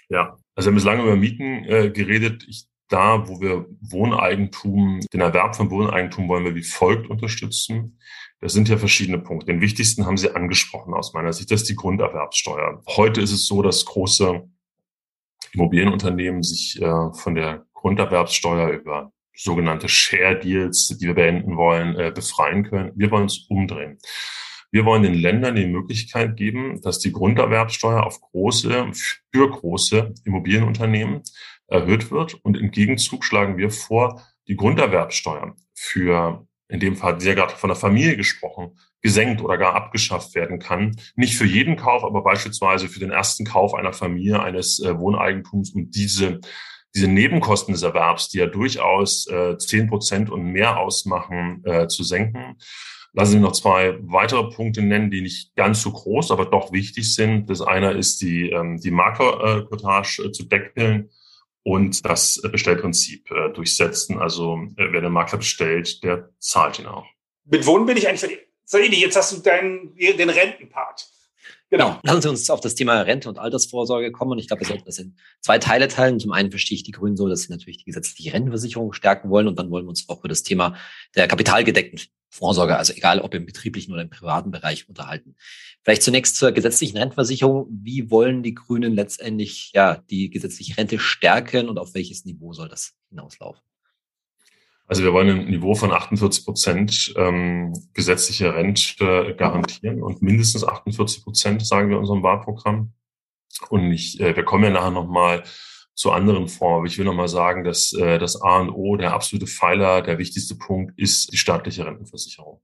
Ja, 0.09 0.37
also 0.55 0.67
wir 0.67 0.71
haben 0.71 0.75
bislang 0.75 1.03
über 1.03 1.17
Mieten 1.17 1.65
äh, 1.65 1.91
geredet. 1.91 2.45
Ich 2.49 2.69
da, 2.89 3.27
wo 3.29 3.41
wir 3.41 3.67
Wohneigentum, 3.81 5.01
den 5.13 5.21
Erwerb 5.21 5.57
von 5.57 5.71
Wohneigentum 5.71 6.29
wollen 6.29 6.45
wir 6.45 6.55
wie 6.55 6.63
folgt 6.63 7.11
unterstützen. 7.11 7.99
Das 8.41 8.53
sind 8.53 8.69
ja 8.69 8.77
verschiedene 8.77 9.19
Punkte. 9.19 9.47
Den 9.47 9.61
wichtigsten 9.61 10.07
haben 10.07 10.17
Sie 10.17 10.35
angesprochen 10.35 10.95
aus 10.95 11.13
meiner 11.15 11.33
Sicht. 11.33 11.51
Das 11.51 11.63
ist 11.63 11.69
die 11.69 11.75
Grunderwerbssteuer. 11.75 12.83
Heute 12.89 13.21
ist 13.21 13.33
es 13.33 13.47
so, 13.47 13.63
dass 13.63 13.85
große 13.87 14.49
Immobilienunternehmen 15.53 16.43
sich 16.43 16.81
äh, 16.81 17.13
von 17.15 17.35
der 17.35 17.67
Grunderwerbssteuer 17.73 18.71
über 18.71 19.13
sogenannte 19.35 19.89
Share 19.89 20.39
Deals, 20.39 20.89
die 20.89 21.07
wir 21.07 21.15
beenden 21.15 21.57
wollen, 21.57 21.97
äh, 21.97 22.13
befreien 22.15 22.65
können. 22.65 22.93
Wir 22.95 23.11
wollen 23.11 23.27
es 23.27 23.47
umdrehen. 23.49 23.99
Wir 24.71 24.85
wollen 24.85 25.03
den 25.03 25.15
Ländern 25.15 25.57
die 25.57 25.67
Möglichkeit 25.67 26.37
geben, 26.37 26.81
dass 26.83 26.99
die 26.99 27.13
Grunderwerbssteuer 27.13 28.05
auf 28.05 28.21
große, 28.21 28.91
für 29.33 29.51
große 29.51 30.15
Immobilienunternehmen 30.25 31.23
erhöht 31.69 32.11
wird. 32.11 32.35
Und 32.43 32.57
im 32.57 32.71
Gegenzug 32.71 33.25
schlagen 33.25 33.57
wir 33.57 33.71
vor, 33.71 34.23
die 34.49 34.57
Grunderwerbsteuer 34.57 35.55
für, 35.75 36.47
in 36.69 36.81
dem 36.81 36.97
Fall 36.97 37.21
sehr 37.21 37.35
gerade 37.35 37.55
von 37.55 37.69
der 37.69 37.77
Familie 37.77 38.17
gesprochen, 38.17 38.79
gesenkt 39.03 39.41
oder 39.41 39.59
gar 39.59 39.75
abgeschafft 39.75 40.35
werden 40.35 40.59
kann. 40.59 40.97
Nicht 41.15 41.37
für 41.37 41.47
jeden 41.47 41.77
Kauf, 41.77 42.05
aber 42.05 42.23
beispielsweise 42.23 42.89
für 42.89 43.01
den 43.01 43.11
ersten 43.11 43.45
Kauf 43.45 43.75
einer 43.75 43.93
Familie, 43.93 44.43
eines 44.43 44.81
äh, 44.81 44.99
Wohneigentums 44.99 45.71
und 45.75 45.95
diese 45.95 46.41
diese 46.97 47.09
Nebenkosten 47.09 47.75
des 47.75 47.83
Erwerbs, 47.83 48.31
die 48.31 48.39
ja 48.39 48.47
durchaus 48.47 49.27
äh, 49.27 49.59
zehn 49.59 49.85
äh, 49.85 49.89
Prozent 49.89 50.31
und 50.31 50.45
mehr 50.45 50.79
ausmachen, 50.79 51.63
äh, 51.67 51.89
zu 51.89 52.03
senken. 52.03 52.57
Lassen 53.17 53.33
Sie 53.33 53.39
noch 53.39 53.53
zwei 53.53 53.97
weitere 54.03 54.51
Punkte 54.51 54.83
nennen, 54.83 55.11
die 55.11 55.23
nicht 55.23 55.57
ganz 55.57 55.81
so 55.81 55.91
groß, 55.91 56.31
aber 56.31 56.45
doch 56.45 56.71
wichtig 56.71 57.15
sind. 57.15 57.49
Das 57.49 57.63
eine 57.63 57.93
ist 57.93 58.21
die, 58.21 58.51
ähm, 58.51 58.79
die 58.79 58.91
Maklercottage 58.91 60.23
äh, 60.23 60.33
zu 60.33 60.43
deckeln 60.43 61.09
und 61.63 62.05
das 62.05 62.43
Bestellprinzip 62.43 63.31
äh, 63.31 63.55
durchsetzen. 63.55 64.19
Also 64.19 64.59
äh, 64.77 64.93
wer 64.93 65.01
den 65.01 65.13
Makler 65.13 65.39
bestellt, 65.39 66.05
der 66.05 66.29
zahlt 66.41 66.79
ihn 66.79 66.85
auch. 66.85 67.07
Mit 67.47 67.65
Wohnen 67.65 67.87
bin 67.87 67.97
ich 67.97 68.07
eigentlich 68.07 68.21
für 68.21 68.29
die. 68.29 68.39
Saidi, 68.65 69.01
jetzt 69.01 69.17
hast 69.17 69.33
du 69.33 69.41
deinen, 69.41 69.97
den 69.97 70.29
Rentenpart. 70.29 71.09
Genau. 71.71 71.87
genau. 71.87 72.01
Lassen 72.03 72.21
Sie 72.21 72.29
uns 72.29 72.51
auf 72.51 72.61
das 72.61 72.75
Thema 72.75 73.01
Rente 73.01 73.31
und 73.31 73.39
Altersvorsorge 73.39 74.13
kommen. 74.13 74.39
Ich 74.39 74.49
glaube, 74.49 74.61
wir 74.61 74.69
sollten 74.69 74.85
das 74.85 74.99
in 74.99 75.17
zwei 75.41 75.59
Teile 75.59 75.89
teilen. 75.89 76.21
Zum 76.21 76.33
einen 76.33 76.51
verstehe 76.51 76.77
ich 76.77 76.83
die 76.83 76.93
Grünen 76.93 77.17
so, 77.17 77.29
dass 77.29 77.43
sie 77.43 77.53
natürlich 77.53 77.79
die 77.79 77.85
gesetzliche 77.85 78.35
Rentenversicherung 78.35 78.93
stärken 78.93 79.31
wollen 79.31 79.49
und 79.49 79.59
dann 79.59 79.71
wollen 79.71 79.87
wir 79.87 79.91
uns 79.91 80.07
auch 80.11 80.19
über 80.19 80.29
das 80.29 80.43
Thema 80.43 80.77
der 81.15 81.29
kapitalgedeckten 81.29 81.99
Vorsorge, 82.29 82.77
also 82.77 82.93
egal 82.93 83.21
ob 83.21 83.35
im 83.35 83.47
betrieblichen 83.47 83.93
oder 83.93 84.03
im 84.03 84.11
privaten 84.11 84.51
Bereich, 84.51 84.89
unterhalten. 84.89 85.37
Vielleicht 85.83 86.03
zunächst 86.03 86.37
zur 86.37 86.53
gesetzlichen 86.53 86.99
Rentenversicherung. 86.99 87.67
Wie 87.71 88.11
wollen 88.11 88.43
die 88.43 88.55
Grünen 88.55 88.95
letztendlich 88.95 89.73
ja 89.75 89.97
die 90.11 90.31
gesetzliche 90.31 90.77
Rente 90.77 90.99
stärken 90.99 91.69
und 91.69 91.79
auf 91.79 91.95
welches 91.95 92.25
Niveau 92.25 92.53
soll 92.53 92.69
das 92.69 92.95
hinauslaufen? 93.09 93.63
Also 94.89 95.03
wir 95.03 95.13
wollen 95.13 95.41
ein 95.41 95.51
Niveau 95.51 95.75
von 95.75 95.91
48 95.91 96.45
Prozent 96.45 97.15
ähm, 97.17 97.73
gesetzliche 97.93 98.55
Rente 98.55 99.35
garantieren 99.37 100.03
und 100.03 100.23
mindestens 100.23 100.65
48 100.65 101.25
Prozent, 101.25 101.67
sagen 101.67 101.91
wir 101.91 101.99
unserem 101.99 102.23
Wahlprogramm. 102.23 102.93
Und 103.69 103.93
ich, 103.93 104.21
äh, 104.21 104.37
wir 104.37 104.45
kommen 104.45 104.65
ja 104.65 104.71
nachher 104.71 104.91
nochmal 104.91 105.43
zu 105.97 106.13
anderen 106.13 106.47
Formen. 106.47 106.77
Aber 106.79 106.87
ich 106.87 106.99
will 106.99 107.07
nochmal 107.07 107.29
sagen, 107.29 107.65
dass 107.65 107.93
äh, 107.95 108.19
das 108.19 108.41
A 108.41 108.59
und 108.61 108.71
O, 108.71 108.97
der 108.97 109.15
absolute 109.15 109.47
Pfeiler, 109.47 110.03
der 110.03 110.19
wichtigste 110.19 110.55
Punkt 110.55 110.93
ist 110.97 111.33
die 111.33 111.39
staatliche 111.39 111.85
Rentenversicherung. 111.87 112.61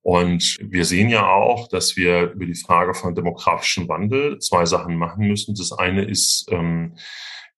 Und 0.00 0.56
wir 0.60 0.84
sehen 0.84 1.08
ja 1.08 1.28
auch, 1.28 1.66
dass 1.68 1.96
wir 1.96 2.30
über 2.30 2.46
die 2.46 2.54
Frage 2.54 2.94
von 2.94 3.16
demografischem 3.16 3.88
Wandel 3.88 4.38
zwei 4.38 4.64
Sachen 4.64 4.96
machen 4.96 5.26
müssen. 5.26 5.56
Das 5.56 5.72
eine 5.72 6.04
ist, 6.04 6.46
ähm, 6.52 6.94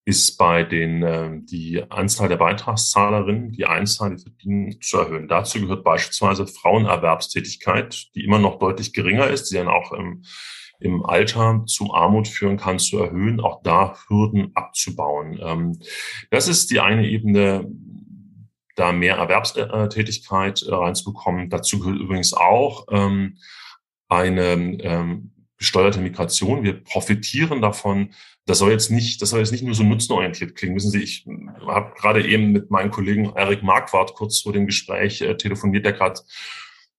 ist 0.06 0.38
bei 0.38 0.64
den 0.64 1.02
äh, 1.02 1.30
die 1.42 1.82
Anzahl 1.90 2.30
der 2.30 2.38
Beitragszahlerinnen, 2.38 3.52
die 3.52 3.66
Einzahl, 3.66 4.16
die 4.16 4.22
verdienen, 4.22 4.80
zu 4.80 4.96
erhöhen. 4.96 5.28
Dazu 5.28 5.60
gehört 5.60 5.84
beispielsweise 5.84 6.46
Frauenerwerbstätigkeit, 6.46 8.06
die 8.14 8.24
immer 8.24 8.38
noch 8.38 8.58
deutlich 8.58 8.94
geringer 8.94 9.26
ist, 9.26 9.50
die 9.50 9.56
dann 9.56 9.68
auch 9.68 9.92
im, 9.92 10.24
im 10.80 11.04
Alter 11.04 11.64
zu 11.66 11.92
Armut 11.92 12.28
führen 12.28 12.56
kann, 12.56 12.78
zu 12.78 12.98
erhöhen, 12.98 13.40
auch 13.40 13.62
da 13.62 13.96
Hürden 14.08 14.52
abzubauen. 14.54 15.38
Ähm, 15.42 15.78
das 16.30 16.48
ist 16.48 16.70
die 16.70 16.80
eine 16.80 17.06
Ebene, 17.08 17.68
da 18.76 18.92
mehr 18.92 19.16
Erwerbstätigkeit 19.16 20.62
äh, 20.62 20.74
reinzubekommen. 20.74 21.50
Dazu 21.50 21.80
gehört 21.80 22.00
übrigens 22.00 22.32
auch 22.32 22.86
ähm, 22.90 23.38
eine 24.08 24.52
ähm, 24.52 25.32
gesteuerte 25.58 26.00
Migration. 26.00 26.62
Wir 26.62 26.82
profitieren 26.84 27.60
davon, 27.60 28.14
das 28.46 28.58
soll 28.58 28.70
jetzt 28.70 28.90
nicht, 28.90 29.20
das 29.20 29.30
soll 29.30 29.40
jetzt 29.40 29.50
nicht 29.50 29.64
nur 29.64 29.74
so 29.74 29.82
nutzenorientiert 29.82 30.54
klingen. 30.54 30.76
Wissen 30.76 30.92
Sie, 30.92 31.02
ich 31.02 31.26
habe 31.66 31.92
gerade 31.96 32.26
eben 32.26 32.52
mit 32.52 32.70
meinem 32.70 32.90
Kollegen 32.90 33.32
Erik 33.34 33.62
Marquardt 33.62 34.14
kurz 34.14 34.40
vor 34.40 34.52
dem 34.52 34.66
Gespräch 34.66 35.20
äh, 35.20 35.36
telefoniert, 35.36 35.84
der 35.84 35.92
gerade 35.92 36.20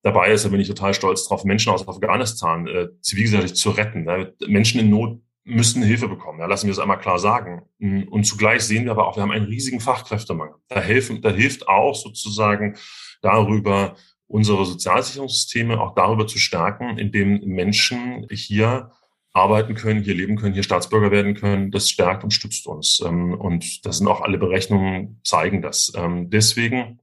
dabei 0.02 0.32
ist, 0.32 0.46
da 0.46 0.50
bin 0.50 0.60
ich 0.60 0.68
total 0.68 0.94
stolz 0.94 1.28
drauf, 1.28 1.44
Menschen 1.44 1.72
aus 1.72 1.88
Afghanistan 1.88 2.68
äh, 2.68 2.88
zivilgesellschaftlich 3.02 3.60
zu 3.60 3.72
retten. 3.72 4.04
Ne? 4.04 4.34
Menschen 4.48 4.80
in 4.80 4.90
Not 4.90 5.22
müssen 5.44 5.82
Hilfe 5.82 6.08
bekommen. 6.08 6.40
Ja, 6.40 6.46
lassen 6.46 6.68
wir 6.68 6.72
es 6.72 6.80
einmal 6.80 7.00
klar 7.00 7.20
sagen. 7.20 7.64
Und 7.80 8.24
zugleich 8.26 8.62
sehen 8.62 8.86
wir 8.86 8.92
aber 8.92 9.08
auch, 9.08 9.16
wir 9.18 9.24
haben 9.24 9.32
einen 9.32 9.46
riesigen 9.46 9.80
Fachkräftemangel. 9.80 10.56
Da 10.68 10.80
helfen, 10.80 11.22
da 11.22 11.32
hilft 11.32 11.68
auch 11.68 11.96
sozusagen 11.96 12.76
darüber, 13.22 13.96
unsere 14.28 14.64
Sozialsicherungssysteme 14.64 15.82
auch 15.82 15.96
darüber 15.96 16.28
zu 16.28 16.38
stärken, 16.38 17.00
indem 17.00 17.40
Menschen 17.46 18.28
hier 18.32 18.92
arbeiten 19.34 19.76
können, 19.76 20.04
hier 20.04 20.14
leben 20.14 20.36
können, 20.36 20.54
hier 20.54 20.64
Staatsbürger 20.64 21.12
werden 21.12 21.34
können, 21.34 21.72
das 21.72 21.90
stärkt 21.90 22.24
und 22.24 22.32
stützt 22.32 22.68
uns. 22.68 23.02
Ähm, 23.06 23.34
und 23.34 23.86
das 23.86 23.98
sind 23.98 24.08
auch 24.08 24.22
alle 24.22 24.38
Berechnungen, 24.38 25.20
zeigen 25.24 25.62
das. 25.62 25.92
Ähm, 25.96 26.30
deswegen 26.30 27.00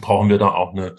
brauchen 0.00 0.28
wir 0.28 0.38
da 0.38 0.52
auch 0.52 0.72
eine 0.72 0.96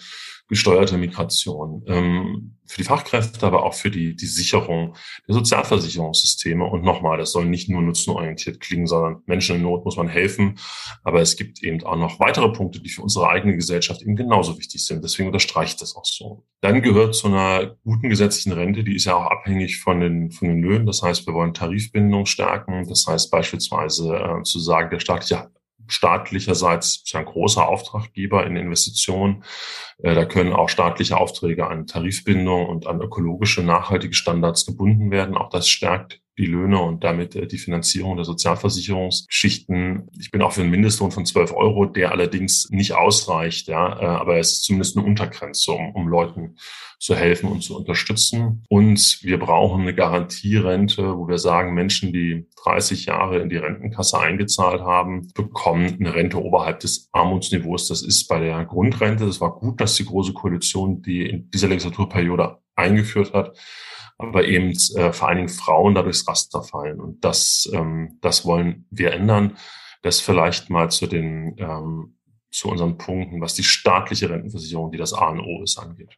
gesteuerte 0.48 0.98
Migration 0.98 1.84
ähm, 1.88 2.58
für 2.66 2.78
die 2.78 2.84
Fachkräfte, 2.84 3.46
aber 3.46 3.64
auch 3.64 3.74
für 3.74 3.90
die, 3.90 4.16
die 4.16 4.26
Sicherung 4.26 4.96
der 5.28 5.36
Sozialversicherungssysteme. 5.36 6.66
Und 6.66 6.84
nochmal, 6.84 7.18
das 7.18 7.32
soll 7.32 7.46
nicht 7.46 7.70
nur 7.70 7.82
nutzenorientiert 7.82 8.60
klingen, 8.60 8.88
sondern 8.88 9.22
Menschen 9.26 9.58
in 9.58 9.62
Not 9.62 9.86
muss 9.86 9.98
man 9.98 10.08
helfen. 10.08 10.60
Aber 11.04 11.22
es 11.22 11.36
gibt 11.36 11.64
eben 11.64 11.84
auch 11.84 11.96
noch 11.96 12.20
weitere 12.20 12.50
Punkte, 12.52 12.82
die 12.82 12.90
für 12.90 13.02
unsere 13.02 13.30
eigene 13.30 13.56
Gesellschaft 13.56 14.02
eben 14.02 14.16
genauso 14.16 14.58
wichtig 14.58 14.86
sind. 14.86 15.04
Deswegen 15.04 15.28
unterstreicht 15.28 15.82
das 15.82 15.96
auch 15.96 16.06
so. 16.06 16.46
Dann 16.62 16.82
gehört 16.82 17.16
zu 17.16 17.28
einer 17.28 17.76
guten 17.84 18.10
gesetzlichen 18.10 18.54
Rente, 18.54 18.84
die 18.84 18.96
ist 18.96 19.06
ja 19.06 19.16
auch 19.16 19.30
abhängig 19.30 19.80
von 19.80 20.00
den, 20.00 20.32
von 20.32 20.48
den 20.48 20.62
Löhnen. 20.62 20.86
Das 20.86 21.02
heißt, 21.02 21.26
wir 21.28 21.34
wollen 21.34 21.54
Tarifbindung 21.54 22.26
stärken. 22.26 22.88
Das 22.88 23.06
heißt 23.08 23.32
beispielsweise 23.32 24.16
äh, 24.16 24.44
zu 24.44 24.60
sagen, 24.60 24.90
der 24.90 25.00
staatliche 25.00 25.50
staatlicherseits 25.88 27.04
ist 27.06 27.16
ein 27.16 27.26
großer 27.26 27.68
Auftraggeber 27.68 28.46
in 28.46 28.56
Investitionen. 28.56 29.44
Äh, 30.00 30.16
da 30.16 30.26
können 30.26 30.54
auch 30.54 30.70
staatliche 30.70 31.18
Aufträge 31.18 31.68
an 31.68 31.88
Tarifbindung 31.88 32.68
und 32.68 32.88
an 32.88 33.02
ökologische, 33.02 33.64
nachhaltige 33.64 34.14
Standards 34.14 34.66
gebunden 34.66 35.12
werden. 35.12 35.38
Auch 35.38 35.50
das 35.50 35.68
stärkt 35.68 36.23
die 36.38 36.46
Löhne 36.46 36.82
und 36.82 37.04
damit 37.04 37.36
äh, 37.36 37.48
die 37.48 37.58
Finanzierung 37.58 38.16
der 38.16 38.26
Sozialversicherungsgeschichten. 38.26 40.10
Ich 40.20 40.32
bin 40.32 40.42
auch 40.42 40.54
für 40.54 40.62
einen 40.62 40.72
Mindestlohn 40.72 41.12
von 41.12 41.26
12 41.26 41.54
Euro, 41.54 41.86
der 41.86 42.12
allerdings 42.12 42.70
nicht 42.70 42.94
ausreicht, 42.94 43.68
ja, 43.68 44.00
äh, 44.00 44.06
aber 44.06 44.38
es 44.40 44.54
ist 44.54 44.64
zumindest 44.64 44.98
eine 44.98 45.06
Untergrenze, 45.06 45.72
um, 45.72 45.92
um 45.94 46.08
Leuten 46.08 46.56
zu 47.00 47.16
helfen 47.16 47.50
und 47.50 47.62
zu 47.62 47.78
unterstützen. 47.78 48.64
Und 48.70 49.20
wir 49.22 49.38
brauchen 49.38 49.82
eine 49.82 49.94
Garantierente, 49.94 51.18
wo 51.18 51.28
wir 51.28 51.38
sagen, 51.38 51.74
Menschen, 51.74 52.14
die 52.14 52.48
30 52.64 53.06
Jahre 53.06 53.40
in 53.40 53.50
die 53.50 53.58
Rentenkasse 53.58 54.20
eingezahlt 54.20 54.82
haben, 54.82 55.28
bekommen 55.36 55.98
eine 56.00 56.16
Rente 56.16 56.42
oberhalb 56.42 56.80
des 56.80 57.10
Armutsniveaus. 57.12 57.90
Das 57.90 58.02
ist 58.02 58.28
bei 58.28 58.40
der 58.40 58.64
Grundrente. 58.66 59.26
Das 59.26 59.42
war 59.42 59.54
gut, 59.60 59.82
dass 59.82 59.96
die 59.96 60.06
Große 60.06 60.34
Koalition 60.34 61.02
die 61.02 61.28
in 61.28 61.52
dieser 61.52 61.68
Legislaturperiode 61.68 62.58
eingeführt 62.76 63.34
hat 63.34 63.56
aber 64.24 64.46
eben 64.46 64.72
äh, 64.96 65.12
vor 65.14 65.28
allen 65.28 65.38
Dingen 65.38 65.50
Frauen 65.50 65.96
dadurch 65.96 66.28
Raster 66.28 66.64
fallen. 66.64 67.00
Und 67.00 67.24
das, 67.24 67.70
ähm, 67.74 68.18
das 68.22 68.46
wollen 68.46 68.86
wir 68.90 69.14
ändern. 69.14 69.58
Das 70.02 70.20
vielleicht 70.20 70.70
mal 70.70 70.92
zu 70.92 71.08
den 71.08 71.56
ähm, 71.58 72.16
zu 72.54 72.70
unseren 72.70 72.98
Punkten, 72.98 73.42
was 73.42 73.56
die 73.56 73.64
staatliche 73.64 74.30
Rentenversicherung, 74.30 74.92
die 74.92 74.98
das 74.98 75.14
A 75.14 75.30
und 75.30 75.42
O 75.42 75.64
ist, 75.64 75.78
angeht. 75.78 76.18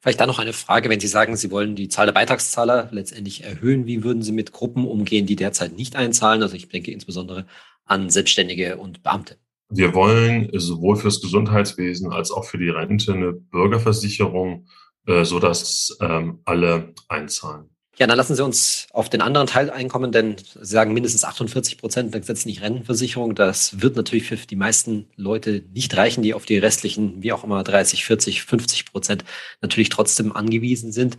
Vielleicht 0.00 0.20
da 0.20 0.26
noch 0.26 0.40
eine 0.40 0.52
Frage, 0.52 0.88
wenn 0.88 0.98
Sie 0.98 1.06
sagen, 1.06 1.36
Sie 1.36 1.50
wollen 1.52 1.76
die 1.76 1.88
Zahl 1.88 2.06
der 2.06 2.12
Beitragszahler 2.12 2.88
letztendlich 2.90 3.44
erhöhen, 3.44 3.86
wie 3.86 4.02
würden 4.02 4.22
Sie 4.22 4.32
mit 4.32 4.52
Gruppen 4.52 4.84
umgehen, 4.84 5.26
die 5.26 5.36
derzeit 5.36 5.76
nicht 5.76 5.94
einzahlen? 5.94 6.42
Also 6.42 6.56
ich 6.56 6.68
denke 6.68 6.90
insbesondere 6.90 7.46
an 7.84 8.10
Selbstständige 8.10 8.78
und 8.78 9.04
Beamte. 9.04 9.38
Wir 9.68 9.94
wollen 9.94 10.50
sowohl 10.52 10.96
fürs 10.96 11.20
Gesundheitswesen 11.20 12.12
als 12.12 12.32
auch 12.32 12.44
für 12.44 12.58
die 12.58 12.68
Rente 12.68 13.12
eine 13.12 13.32
Bürgerversicherung 13.32 14.66
äh, 15.06 15.24
so 15.24 15.38
dass 15.38 15.96
ähm, 16.00 16.40
alle 16.44 16.94
einzahlen. 17.08 17.70
Ja, 18.00 18.06
dann 18.06 18.16
lassen 18.16 18.34
Sie 18.34 18.42
uns 18.42 18.86
auf 18.92 19.10
den 19.10 19.20
anderen 19.20 19.46
Teil 19.46 19.68
einkommen, 19.68 20.10
denn 20.10 20.36
Sie 20.38 20.64
sagen 20.64 20.94
mindestens 20.94 21.22
48 21.22 21.76
Prozent 21.76 22.14
der 22.14 22.20
gesetzlichen 22.20 22.62
Rentenversicherung. 22.62 23.34
Das 23.34 23.82
wird 23.82 23.94
natürlich 23.94 24.24
für 24.24 24.36
die 24.36 24.56
meisten 24.56 25.10
Leute 25.16 25.64
nicht 25.74 25.94
reichen, 25.94 26.22
die 26.22 26.32
auf 26.32 26.46
die 26.46 26.56
restlichen, 26.56 27.22
wie 27.22 27.32
auch 27.32 27.44
immer, 27.44 27.62
30, 27.62 28.06
40, 28.06 28.42
50 28.42 28.86
Prozent 28.86 29.24
natürlich 29.60 29.90
trotzdem 29.90 30.32
angewiesen 30.32 30.92
sind. 30.92 31.18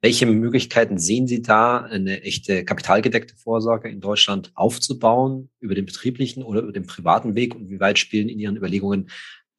Welche 0.00 0.24
Möglichkeiten 0.24 0.98
sehen 0.98 1.26
Sie 1.26 1.42
da, 1.42 1.78
eine 1.78 2.22
echte 2.22 2.64
kapitalgedeckte 2.64 3.36
Vorsorge 3.36 3.90
in 3.90 4.00
Deutschland 4.00 4.50
aufzubauen, 4.54 5.50
über 5.60 5.74
den 5.74 5.84
betrieblichen 5.84 6.42
oder 6.42 6.62
über 6.62 6.72
den 6.72 6.86
privaten 6.86 7.34
Weg? 7.34 7.54
Und 7.54 7.68
wie 7.68 7.80
weit 7.80 7.98
spielen 7.98 8.30
in 8.30 8.38
Ihren 8.38 8.56
Überlegungen 8.56 9.10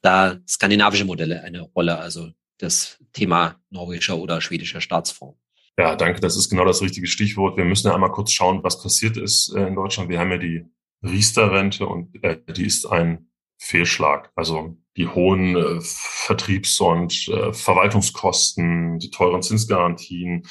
da 0.01 0.39
skandinavische 0.47 1.05
Modelle 1.05 1.43
eine 1.43 1.61
Rolle? 1.61 1.99
Also 1.99 2.31
das 2.57 3.03
Thema 3.13 3.59
norwegischer 3.69 4.17
oder 4.17 4.41
schwedischer 4.41 4.81
Staatsfonds. 4.81 5.37
Ja, 5.77 5.95
danke. 5.95 6.21
Das 6.21 6.37
ist 6.37 6.49
genau 6.49 6.65
das 6.65 6.81
richtige 6.81 7.07
Stichwort. 7.07 7.57
Wir 7.57 7.65
müssen 7.65 7.87
ja 7.87 7.93
einmal 7.93 8.11
kurz 8.11 8.31
schauen, 8.31 8.63
was 8.63 8.81
passiert 8.81 9.17
ist 9.17 9.53
äh, 9.55 9.67
in 9.67 9.75
Deutschland. 9.75 10.09
Wir 10.09 10.19
haben 10.19 10.31
ja 10.31 10.37
die 10.37 10.65
Riester-Rente 11.03 11.85
und 11.85 12.23
äh, 12.23 12.37
die 12.53 12.65
ist 12.65 12.85
ein 12.85 13.29
Fehlschlag. 13.57 14.31
Also 14.35 14.77
die 14.95 15.07
hohen 15.07 15.55
äh, 15.55 15.81
Vertriebs- 15.81 16.79
und 16.79 17.27
äh, 17.27 17.51
Verwaltungskosten, 17.51 18.99
die 18.99 19.11
teuren 19.11 19.41
Zinsgarantien, 19.41 20.47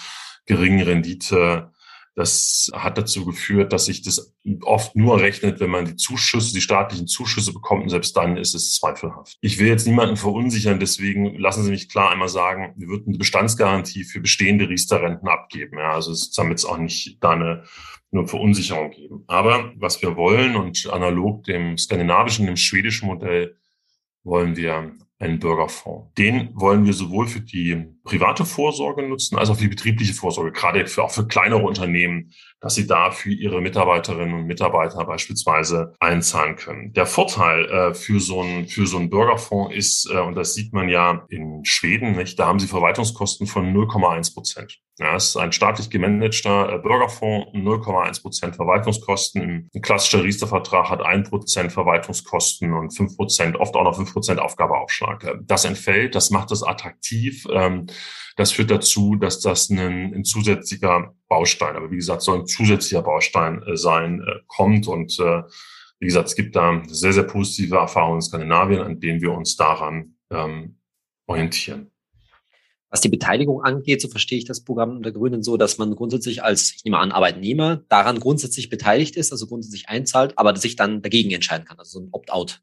geringen 0.47 0.83
Rendite, 0.83 1.73
das 2.16 2.70
hat 2.72 2.96
dazu 2.96 3.24
geführt, 3.24 3.72
dass 3.72 3.87
sich 3.87 4.03
das 4.03 4.33
oft 4.62 4.94
nur 4.94 5.20
rechnet, 5.20 5.59
wenn 5.59 5.70
man 5.70 5.85
die 5.85 5.96
Zuschüsse, 5.96 6.55
die 6.55 6.61
staatlichen 6.61 7.09
Zuschüsse 7.09 7.53
bekommt. 7.53 7.83
Und 7.83 7.88
selbst 7.88 8.16
dann 8.16 8.37
ist 8.37 8.55
es 8.55 8.74
zweifelhaft. 8.74 9.37
Ich 9.40 9.59
will 9.59 9.66
jetzt 9.66 9.87
niemanden 9.87 10.16
verunsichern. 10.16 10.79
Deswegen 10.79 11.37
lassen 11.37 11.64
Sie 11.64 11.70
mich 11.70 11.88
klar 11.88 12.12
einmal 12.12 12.29
sagen, 12.29 12.72
wir 12.77 12.88
würden 12.88 13.09
eine 13.09 13.18
Bestandsgarantie 13.18 14.05
für 14.05 14.20
bestehende 14.20 14.68
Riester-Renten 14.68 15.27
abgeben. 15.27 15.79
Ja, 15.79 15.92
also 15.92 16.14
damit 16.37 16.59
es 16.59 16.64
auch 16.64 16.79
nicht 16.79 17.18
da 17.20 17.31
eine, 17.31 17.64
eine 18.12 18.29
Verunsicherung 18.29 18.92
geben. 18.92 19.24
Aber 19.27 19.72
was 19.77 20.00
wir 20.00 20.16
wollen 20.16 20.55
und 20.55 20.88
analog 20.92 21.42
dem 21.44 21.77
skandinavischen, 21.77 22.46
dem 22.46 22.57
schwedischen 22.57 23.07
Modell 23.07 23.57
wollen 24.22 24.57
wir 24.57 24.92
einen 25.18 25.40
Bürgerfonds. 25.40 26.14
Den 26.16 26.50
wollen 26.55 26.87
wir 26.87 26.92
sowohl 26.92 27.27
für 27.27 27.40
die 27.40 27.93
private 28.05 28.45
Vorsorge 28.45 29.03
nutzen, 29.03 29.37
als 29.37 29.51
auch 29.51 29.57
für 29.57 29.62
die 29.62 29.69
betriebliche 29.69 30.14
Vorsorge, 30.14 30.53
gerade 30.53 30.87
für, 30.87 31.03
auch 31.03 31.11
für 31.11 31.27
kleinere 31.27 31.62
Unternehmen, 31.62 32.33
dass 32.61 32.75
sie 32.75 32.87
da 32.87 33.11
für 33.11 33.31
ihre 33.31 33.61
Mitarbeiterinnen 33.61 34.35
und 34.35 34.47
Mitarbeiter 34.47 35.05
beispielsweise 35.05 35.95
einzahlen 36.01 36.57
können. 36.57 36.93
Der 36.93 37.07
Vorteil 37.07 37.64
äh, 37.67 37.95
für 37.95 38.21
so 38.21 38.43
ein 38.43 38.69
für 38.69 38.87
so 38.87 38.99
ein 38.99 39.11
Bürgerfonds 39.11 39.75
ist, 39.75 40.11
äh, 40.11 40.19
und 40.19 40.35
das 40.35 40.55
sieht 40.55 40.73
man 40.73 40.88
ja 40.88 41.27
in 41.29 41.64
Schweden, 41.64 42.17
nicht, 42.17 42.38
da 42.38 42.47
haben 42.47 42.59
sie 42.59 42.67
Verwaltungskosten 42.67 43.47
von 43.47 43.75
0,1 43.75 44.33
Prozent. 44.33 44.81
Ja, 44.99 45.17
es 45.17 45.31
ist 45.31 45.37
ein 45.37 45.51
staatlich 45.51 45.90
gemanagter 45.90 46.75
äh, 46.75 46.79
Bürgerfonds, 46.79 47.49
0,1 47.53 48.23
Prozent 48.23 48.57
Verwaltungskosten. 48.57 49.69
Ein 49.75 49.83
klassischer 49.83 50.23
Riester-Vertrag 50.23 50.88
hat 50.88 51.03
1 51.03 51.31
Prozent 51.31 51.73
Verwaltungskosten 51.73 52.73
und 52.73 52.97
5 52.97 53.17
Prozent, 53.17 53.57
oft 53.57 53.75
auch 53.75 53.83
noch 53.83 53.97
5 53.97 54.12
Prozent 54.12 54.40
Aufgabeaufschlag. 54.40 55.37
Das 55.43 55.64
entfällt, 55.64 56.14
das 56.14 56.31
macht 56.31 56.53
es 56.53 56.62
attraktiv. 56.62 57.45
Ähm, 57.51 57.88
das 58.37 58.52
führt 58.52 58.70
dazu, 58.70 59.16
dass 59.16 59.40
das 59.40 59.70
ein, 59.70 60.14
ein 60.14 60.24
zusätzlicher 60.24 61.14
Baustein, 61.28 61.76
aber 61.76 61.90
wie 61.90 61.96
gesagt, 61.96 62.22
soll 62.22 62.40
ein 62.40 62.46
zusätzlicher 62.46 63.02
Baustein 63.02 63.62
äh, 63.62 63.76
sein, 63.76 64.22
kommt. 64.46 64.88
Und 64.88 65.18
wie 66.00 66.07
gesagt, 66.07 66.28
es 66.28 66.37
gibt 66.37 66.57
da 66.57 66.83
sehr, 66.87 67.12
sehr 67.12 67.22
positive 67.22 67.76
Erfahrungen 67.76 68.16
in 68.18 68.22
Skandinavien, 68.22 68.80
an 68.80 69.00
denen 69.00 69.20
wir 69.20 69.33
uns 69.33 69.57
daran 69.57 70.16
ähm, 70.30 70.78
orientieren. 71.26 71.90
Was 72.90 73.00
die 73.00 73.09
Beteiligung 73.09 73.61
angeht, 73.64 74.00
so 74.00 74.09
verstehe 74.09 74.38
ich 74.38 74.44
das 74.44 74.62
Programm 74.62 75.02
der 75.02 75.11
Grünen 75.11 75.42
so, 75.42 75.57
dass 75.57 75.78
man 75.78 75.96
grundsätzlich 75.96 76.44
als, 76.44 76.72
ich 76.76 76.85
nehme 76.85 76.98
an, 76.98 77.11
Arbeitnehmer 77.11 77.83
daran 77.88 78.20
grundsätzlich 78.20 78.68
beteiligt 78.68 79.16
ist, 79.16 79.33
also 79.33 79.48
grundsätzlich 79.48 79.88
einzahlt, 79.88 80.38
aber 80.38 80.54
sich 80.54 80.76
dann 80.76 81.02
dagegen 81.02 81.33
entscheiden 81.33 81.66
kann, 81.66 81.76
also 81.76 81.98
so 81.98 82.04
ein 82.04 82.09
Opt-out. 82.12 82.62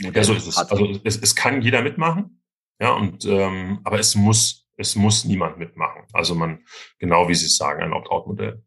Ja, 0.00 0.22
so 0.22 0.34
ist 0.34 0.46
es. 0.46 0.56
Also 0.56 1.00
es, 1.02 1.16
es 1.16 1.34
kann 1.34 1.62
jeder 1.62 1.82
mitmachen, 1.82 2.40
ja, 2.80 2.92
und 2.92 3.24
ähm, 3.24 3.80
aber 3.84 3.98
es 3.98 4.14
muss, 4.14 4.66
es 4.76 4.94
muss 4.96 5.24
niemand 5.24 5.58
mitmachen. 5.58 6.02
Also 6.12 6.34
man, 6.34 6.64
genau 6.98 7.28
wie 7.28 7.34
Sie 7.34 7.48
sagen, 7.48 7.82
ein 7.82 7.92
Opt-out-Modell. 7.92 8.62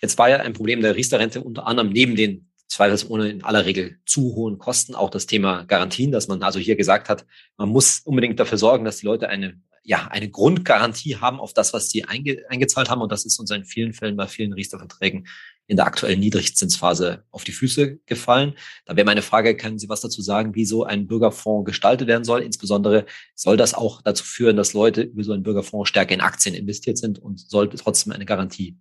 Jetzt 0.00 0.18
war 0.18 0.28
ja 0.28 0.36
ein 0.38 0.52
Problem 0.52 0.80
der 0.80 0.94
Riester-Rente 0.94 1.42
unter 1.42 1.66
anderem 1.66 1.90
neben 1.90 2.14
den 2.14 2.52
zweifelsohne 2.68 3.30
in 3.30 3.44
aller 3.44 3.64
Regel 3.64 4.00
zu 4.06 4.34
hohen 4.34 4.58
Kosten 4.58 4.94
auch 4.94 5.10
das 5.10 5.26
Thema 5.26 5.64
Garantien, 5.64 6.12
dass 6.12 6.28
man 6.28 6.42
also 6.42 6.58
hier 6.58 6.76
gesagt 6.76 7.08
hat, 7.08 7.24
man 7.56 7.68
muss 7.68 8.00
unbedingt 8.00 8.38
dafür 8.40 8.58
sorgen, 8.58 8.84
dass 8.84 8.98
die 8.98 9.06
Leute 9.06 9.28
eine 9.28 9.60
ja, 9.86 10.08
eine 10.08 10.28
Grundgarantie 10.28 11.16
haben 11.16 11.38
auf 11.38 11.54
das, 11.54 11.72
was 11.72 11.90
sie 11.90 12.04
einge 12.04 12.44
eingezahlt 12.48 12.90
haben. 12.90 13.00
Und 13.00 13.12
das 13.12 13.24
ist 13.24 13.38
uns 13.38 13.52
in 13.52 13.64
vielen 13.64 13.92
Fällen 13.92 14.16
bei 14.16 14.26
vielen 14.26 14.52
Riester-Verträgen 14.52 15.28
in 15.66 15.76
der 15.76 15.86
aktuellen 15.86 16.20
Niedrigzinsphase 16.20 17.24
auf 17.30 17.44
die 17.44 17.52
Füße 17.52 17.98
gefallen. 18.06 18.54
Da 18.84 18.96
wäre 18.96 19.04
meine 19.04 19.22
Frage, 19.22 19.56
können 19.56 19.78
Sie 19.78 19.88
was 19.88 20.00
dazu 20.00 20.22
sagen, 20.22 20.54
wie 20.54 20.64
so 20.64 20.84
ein 20.84 21.06
Bürgerfonds 21.06 21.66
gestaltet 21.66 22.08
werden 22.08 22.24
soll? 22.24 22.42
Insbesondere 22.42 23.06
soll 23.34 23.56
das 23.56 23.74
auch 23.74 24.02
dazu 24.02 24.24
führen, 24.24 24.56
dass 24.56 24.74
Leute 24.74 25.02
über 25.02 25.24
so 25.24 25.32
einen 25.32 25.42
Bürgerfonds 25.42 25.88
stärker 25.88 26.14
in 26.14 26.20
Aktien 26.20 26.54
investiert 26.54 26.98
sind 26.98 27.18
und 27.18 27.40
sollte 27.40 27.76
trotzdem 27.76 28.12
eine 28.12 28.24
Garantie 28.24 28.78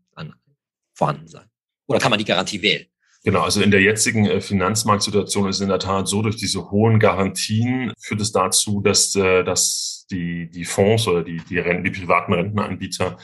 vorhanden 0.94 1.28
sein? 1.28 1.46
Oder 1.88 2.00
kann 2.00 2.10
man 2.10 2.20
die 2.20 2.26
Garantie 2.26 2.62
wählen? 2.62 2.86
Genau, 3.24 3.42
also 3.42 3.62
in 3.62 3.72
der 3.72 3.82
jetzigen 3.82 4.28
äh, 4.28 4.40
Finanzmarktsituation 4.40 5.50
ist 5.50 5.56
es 5.56 5.62
in 5.62 5.70
der 5.70 5.80
Tat 5.80 6.08
so, 6.08 6.22
durch 6.22 6.36
diese 6.36 6.70
hohen 6.70 7.00
Garantien 7.00 7.92
führt 8.00 8.22
es 8.22 8.32
dazu, 8.32 8.82
dass, 8.82 9.16
äh, 9.16 9.44
dass 9.44 10.06
die, 10.12 10.48
die 10.52 10.64
Fonds 10.64 11.08
oder 11.08 11.24
die, 11.24 11.42
die, 11.50 11.58
Renten, 11.58 11.84
die 11.84 11.90
privaten 12.00 12.34
Rentenanbieter 12.34 13.18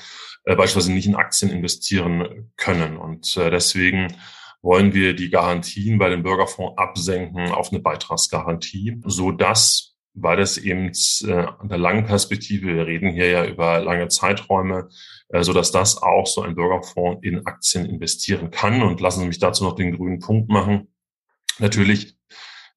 äh, 0.43 0.55
beispielsweise 0.55 0.93
nicht 0.93 1.07
in 1.07 1.15
Aktien 1.15 1.51
investieren 1.51 2.51
können. 2.57 2.97
Und 2.97 3.35
deswegen 3.35 4.15
wollen 4.61 4.93
wir 4.93 5.15
die 5.15 5.29
Garantien 5.29 5.97
bei 5.97 6.09
dem 6.09 6.23
Bürgerfonds 6.23 6.77
absenken 6.77 7.51
auf 7.51 7.71
eine 7.71 7.79
Beitragsgarantie, 7.79 9.01
so 9.05 9.31
dass 9.31 9.91
weil 10.13 10.37
das 10.37 10.57
eben 10.57 10.91
äh, 11.23 11.33
an 11.33 11.69
der 11.69 11.77
langen 11.77 12.05
Perspektive, 12.05 12.67
wir 12.67 12.85
reden 12.85 13.11
hier 13.11 13.29
ja 13.29 13.45
über 13.45 13.79
lange 13.79 14.07
Zeiträume, 14.09 14.89
äh, 15.29 15.43
so 15.43 15.53
dass 15.53 15.71
das 15.71 16.01
auch 16.01 16.27
so 16.27 16.41
ein 16.41 16.55
Bürgerfonds 16.55 17.23
in 17.23 17.45
Aktien 17.45 17.85
investieren 17.85 18.51
kann. 18.51 18.81
Und 18.81 18.99
lassen 18.99 19.21
Sie 19.21 19.27
mich 19.27 19.39
dazu 19.39 19.63
noch 19.63 19.75
den 19.75 19.95
grünen 19.95 20.19
Punkt 20.19 20.49
machen. 20.49 20.93
Natürlich 21.59 22.17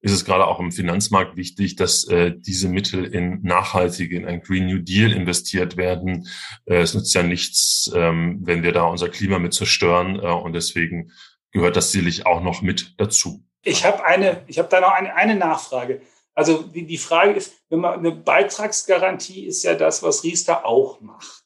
ist 0.05 0.11
es 0.11 0.23
gerade 0.23 0.45
auch 0.45 0.59
im 0.59 0.71
Finanzmarkt 0.71 1.35
wichtig, 1.35 1.77
dass 1.77 2.07
äh, 2.07 2.31
diese 2.37 2.69
Mittel 2.69 3.05
in 3.05 3.41
nachhaltige, 3.41 4.15
in 4.15 4.27
ein 4.27 4.41
Green 4.41 4.67
New 4.67 4.77
Deal 4.77 5.11
investiert 5.11 5.77
werden. 5.77 6.27
Äh, 6.65 6.81
es 6.81 6.93
nützt 6.93 7.15
ja 7.15 7.23
nichts, 7.23 7.91
ähm, 7.95 8.37
wenn 8.43 8.61
wir 8.61 8.71
da 8.71 8.83
unser 8.83 9.09
Klima 9.09 9.39
mit 9.39 9.55
zerstören. 9.55 10.19
Äh, 10.19 10.27
und 10.27 10.53
deswegen 10.53 11.11
gehört 11.49 11.75
das 11.75 11.91
sicherlich 11.91 12.27
auch 12.27 12.43
noch 12.43 12.61
mit 12.61 12.93
dazu. 12.99 13.43
Ich 13.63 13.83
habe 13.83 14.05
eine, 14.05 14.43
ich 14.45 14.59
habe 14.59 14.69
da 14.69 14.79
noch 14.79 14.91
eine, 14.91 15.15
eine 15.15 15.35
Nachfrage. 15.35 16.01
Also 16.35 16.61
die, 16.61 16.85
die 16.85 16.99
Frage 16.99 17.31
ist, 17.31 17.55
wenn 17.69 17.79
man 17.79 17.97
eine 17.97 18.11
Beitragsgarantie 18.11 19.47
ist 19.47 19.63
ja 19.63 19.73
das, 19.73 20.03
was 20.03 20.23
Riester 20.23 20.67
auch 20.67 21.01
macht 21.01 21.45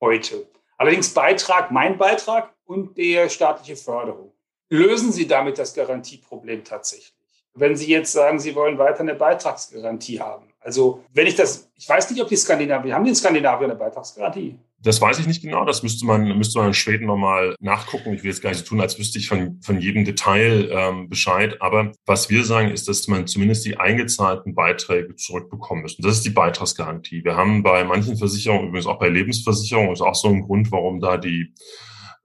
heute. 0.00 0.48
Allerdings 0.78 1.12
Beitrag, 1.12 1.70
mein 1.72 1.98
Beitrag 1.98 2.54
und 2.64 2.96
der 2.96 3.28
staatliche 3.28 3.76
Förderung. 3.76 4.32
Lösen 4.70 5.12
Sie 5.12 5.26
damit 5.26 5.58
das 5.58 5.74
Garantieproblem 5.74 6.64
tatsächlich? 6.64 7.17
Wenn 7.58 7.76
Sie 7.76 7.90
jetzt 7.90 8.12
sagen, 8.12 8.38
Sie 8.38 8.54
wollen 8.54 8.78
weiter 8.78 9.00
eine 9.00 9.14
Beitragsgarantie 9.14 10.20
haben. 10.20 10.46
Also 10.60 11.04
wenn 11.14 11.26
ich 11.26 11.34
das, 11.34 11.70
ich 11.76 11.88
weiß 11.88 12.10
nicht, 12.10 12.20
ob 12.22 12.28
die 12.28 12.36
Skandinavier, 12.36 12.94
haben 12.94 13.04
die 13.04 13.10
in 13.10 13.16
Skandinavien 13.16 13.70
eine 13.70 13.78
Beitragsgarantie? 13.78 14.58
Das 14.80 15.00
weiß 15.00 15.18
ich 15.18 15.26
nicht 15.26 15.42
genau. 15.42 15.64
Das 15.64 15.82
müsste 15.82 16.06
man, 16.06 16.38
müsste 16.38 16.58
man 16.58 16.68
in 16.68 16.74
Schweden 16.74 17.06
nochmal 17.06 17.56
nachgucken. 17.58 18.12
Ich 18.14 18.22
will 18.22 18.30
jetzt 18.30 18.42
gar 18.42 18.50
nicht 18.50 18.60
so 18.60 18.64
tun, 18.64 18.80
als 18.80 18.96
wüsste 18.98 19.18
ich 19.18 19.28
von, 19.28 19.60
von 19.60 19.80
jedem 19.80 20.04
Detail 20.04 20.68
ähm, 20.70 21.08
Bescheid. 21.08 21.60
Aber 21.60 21.92
was 22.06 22.30
wir 22.30 22.44
sagen, 22.44 22.70
ist, 22.70 22.86
dass 22.86 23.08
man 23.08 23.26
zumindest 23.26 23.64
die 23.64 23.76
eingezahlten 23.76 24.54
Beiträge 24.54 25.16
zurückbekommen 25.16 25.82
müssen. 25.82 26.02
Das 26.02 26.12
ist 26.12 26.24
die 26.24 26.30
Beitragsgarantie. 26.30 27.24
Wir 27.24 27.36
haben 27.36 27.64
bei 27.64 27.82
manchen 27.82 28.16
Versicherungen, 28.16 28.68
übrigens 28.68 28.86
auch 28.86 29.00
bei 29.00 29.08
Lebensversicherungen, 29.08 29.92
ist 29.92 30.00
auch 30.00 30.14
so 30.14 30.28
ein 30.28 30.42
Grund, 30.42 30.70
warum 30.70 31.00
da 31.00 31.16
die 31.16 31.54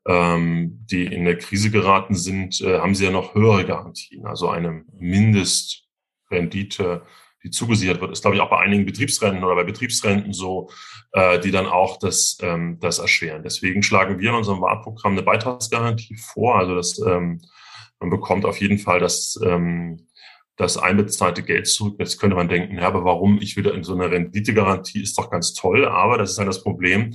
ähm, 0.07 0.85
die 0.89 1.05
in 1.05 1.25
der 1.25 1.37
Krise 1.37 1.71
geraten 1.71 2.15
sind, 2.15 2.61
äh, 2.61 2.79
haben 2.79 2.95
sie 2.95 3.05
ja 3.05 3.11
noch 3.11 3.35
höhere 3.35 3.65
Garantien, 3.65 4.25
also 4.25 4.49
eine 4.49 4.85
Mindestrendite 4.97 7.03
die 7.43 7.49
zugesichert 7.49 7.99
wird, 7.99 8.11
ist, 8.11 8.21
glaube 8.21 8.35
ich, 8.35 8.41
auch 8.41 8.49
bei 8.49 8.59
einigen 8.59 8.85
Betriebsrenten 8.85 9.43
oder 9.43 9.55
bei 9.55 9.63
Betriebsrenten 9.63 10.33
so, 10.33 10.69
äh, 11.11 11.39
die 11.39 11.51
dann 11.51 11.67
auch 11.67 11.99
das, 11.99 12.37
ähm, 12.41 12.77
das 12.79 12.99
erschweren. 12.99 13.43
Deswegen 13.43 13.83
schlagen 13.83 14.19
wir 14.19 14.29
in 14.29 14.35
unserem 14.35 14.61
Wahlprogramm 14.61 15.13
eine 15.13 15.23
Beitragsgarantie 15.23 16.15
vor. 16.15 16.57
Also 16.57 16.75
dass 16.75 16.99
ähm, 16.99 17.41
man 17.99 18.09
bekommt 18.09 18.45
auf 18.45 18.61
jeden 18.61 18.79
Fall 18.79 18.99
das, 18.99 19.37
ähm, 19.43 20.07
das 20.55 20.77
einbezahlte 20.77 21.43
Geld 21.43 21.67
zurück. 21.67 21.95
Jetzt 21.99 22.17
könnte 22.17 22.35
man 22.35 22.47
denken, 22.47 22.77
ja, 22.77 22.87
aber 22.87 23.03
warum? 23.03 23.39
Ich 23.41 23.57
will 23.57 23.67
in 23.67 23.83
so 23.83 23.93
eine 23.93 24.09
Renditegarantie 24.09 25.01
ist 25.01 25.17
doch 25.17 25.29
ganz 25.29 25.53
toll, 25.53 25.85
aber 25.85 26.17
das 26.17 26.31
ist 26.31 26.39
dann 26.39 26.47
das 26.47 26.63
Problem 26.63 27.13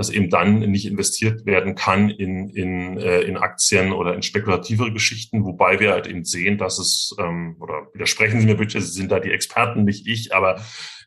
dass 0.00 0.08
eben 0.08 0.30
dann 0.30 0.60
nicht 0.60 0.86
investiert 0.86 1.44
werden 1.44 1.74
kann 1.74 2.08
in, 2.08 2.48
in, 2.48 2.96
äh, 2.96 3.20
in 3.20 3.36
Aktien 3.36 3.92
oder 3.92 4.14
in 4.14 4.22
spekulativere 4.22 4.94
Geschichten, 4.94 5.44
wobei 5.44 5.78
wir 5.78 5.92
halt 5.92 6.06
eben 6.06 6.24
sehen, 6.24 6.56
dass 6.56 6.78
es, 6.78 7.14
ähm, 7.18 7.56
oder 7.60 7.86
widersprechen 7.92 8.40
Sie 8.40 8.46
mir 8.46 8.54
bitte, 8.54 8.80
Sie 8.80 8.92
sind 8.92 9.12
da 9.12 9.20
die 9.20 9.30
Experten, 9.30 9.84
nicht 9.84 10.06
ich, 10.06 10.34
aber 10.34 10.58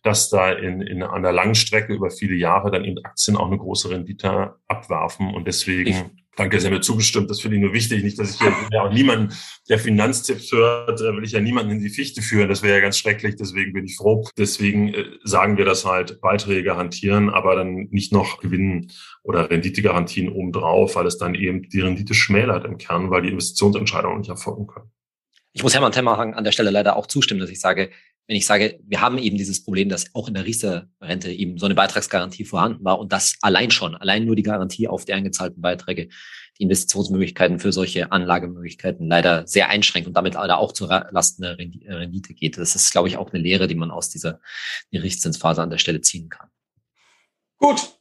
dass 0.03 0.29
da 0.29 0.51
in, 0.51 0.82
in 0.82 0.99
der 0.99 1.32
langen 1.32 1.56
Strecke 1.56 1.95
über 1.95 2.12
viele 2.12 2.36
Jahre 2.36 2.69
dann 2.69 2.86
eben 2.86 3.03
Aktien 3.03 3.36
auch 3.36 3.47
eine 3.47 3.58
große 3.58 3.89
Rendite 3.89 4.58
abwerfen 4.67 5.34
und 5.34 5.47
deswegen 5.47 5.89
ich 5.89 6.22
Danke, 6.36 6.60
Sie 6.60 6.65
haben 6.65 6.74
mir 6.74 6.82
zugestimmt. 6.82 7.30
Das 7.30 7.41
finde 7.41 7.58
ich 7.58 7.63
nur 7.63 7.74
wichtig. 7.74 8.04
Nicht, 8.04 8.17
dass 8.17 8.32
ich 8.32 8.39
hier 8.39 8.52
ja 8.72 8.82
auch 8.82 8.91
niemanden, 8.91 9.36
der 9.69 9.78
Finanztipps 9.78 10.52
hört, 10.52 11.00
äh, 11.00 11.15
will 11.15 11.24
ich 11.24 11.32
ja 11.32 11.39
niemanden 11.39 11.74
in 11.74 11.80
die 11.80 11.89
Fichte 11.89 12.24
führen. 12.24 12.50
Das 12.50 12.63
wäre 12.63 12.76
ja 12.76 12.82
ganz 12.82 12.98
schrecklich. 12.98 13.36
Deswegen 13.36 13.74
bin 13.74 13.86
ich 13.86 13.98
froh. 13.98 14.26
Deswegen 14.36 14.93
äh, 14.93 15.06
sagen 15.24 15.58
wir 15.58 15.65
das 15.65 15.86
halt, 15.86 16.22
Beiträge 16.22 16.63
garantieren, 16.63 17.30
aber 17.30 17.56
dann 17.56 17.88
nicht 17.91 18.12
noch 18.12 18.39
Gewinnen 18.39 18.91
oder 19.22 19.50
Renditegarantien 19.50 20.30
obendrauf, 20.30 20.96
weil 20.96 21.06
es 21.06 21.19
dann 21.19 21.36
eben 21.36 21.69
die 21.69 21.82
Rendite 21.82 22.15
schmälert 22.15 22.65
im 22.65 22.80
Kern, 22.80 23.12
weil 23.12 23.22
die 23.22 23.30
Investitionsentscheidungen 23.30 24.19
nicht 24.19 24.30
erfolgen 24.30 24.65
können. 24.65 24.91
Ich 25.56 25.62
muss 25.62 25.76
Hermann 25.76 25.91
Temmerhang 25.91 26.34
an 26.34 26.43
der 26.43 26.52
Stelle 26.52 26.72
leider 26.72 26.96
auch 26.96 27.06
zustimmen, 27.06 27.39
dass 27.39 27.52
ich 27.52 27.60
sage, 27.60 27.91
wenn 28.27 28.38
ich 28.38 28.45
sage, 28.45 28.79
wir 28.83 29.01
haben 29.01 29.17
eben 29.17 29.38
dieses 29.38 29.63
Problem, 29.63 29.89
dass 29.89 30.15
auch 30.15 30.29
in 30.29 30.33
der 30.33 30.45
Riester-Rente 30.45 31.31
eben 31.31 31.57
so 31.57 31.65
eine 31.65 31.75
Beitragsgarantie 31.75 32.45
vorhanden 32.45 32.83
war 32.86 32.99
und 32.99 33.12
das 33.12 33.36
allein 33.41 33.69
schon, 33.69 33.95
allein 33.95 34.25
nur 34.25 34.36
die 34.36 34.43
Garantie 34.43 34.88
auf 34.88 35.03
die 35.03 35.13
eingezahlten 35.13 35.62
Beiträge, 35.62 36.07
die 36.57 36.63
Investitionsmöglichkeiten 36.63 37.59
für 37.59 37.73
solche 37.73 38.12
Anlagemöglichkeiten 38.12 39.07
leider 39.07 39.45
sehr 39.45 39.69
einschränkt 39.69 40.07
und 40.07 40.13
damit 40.13 40.36
leider 40.36 40.57
auch 40.57 40.71
zur 40.71 40.88
Lasten 41.12 41.41
der 41.41 41.57
Rendite 41.57 42.33
geht. 42.33 42.57
Das 42.57 42.75
ist, 42.75 42.91
glaube 42.91 43.09
ich, 43.09 43.17
auch 43.17 43.33
eine 43.33 43.41
Lehre, 43.41 43.67
die 43.67 43.75
man 43.75 43.91
aus 43.91 44.09
dieser 44.09 44.39
Gerichtszinsphase 44.91 45.62
an 45.62 45.69
der 45.69 45.77
Stelle 45.79 45.99
ziehen 45.99 46.29
kann. 46.29 46.49
Gut, 47.57 47.99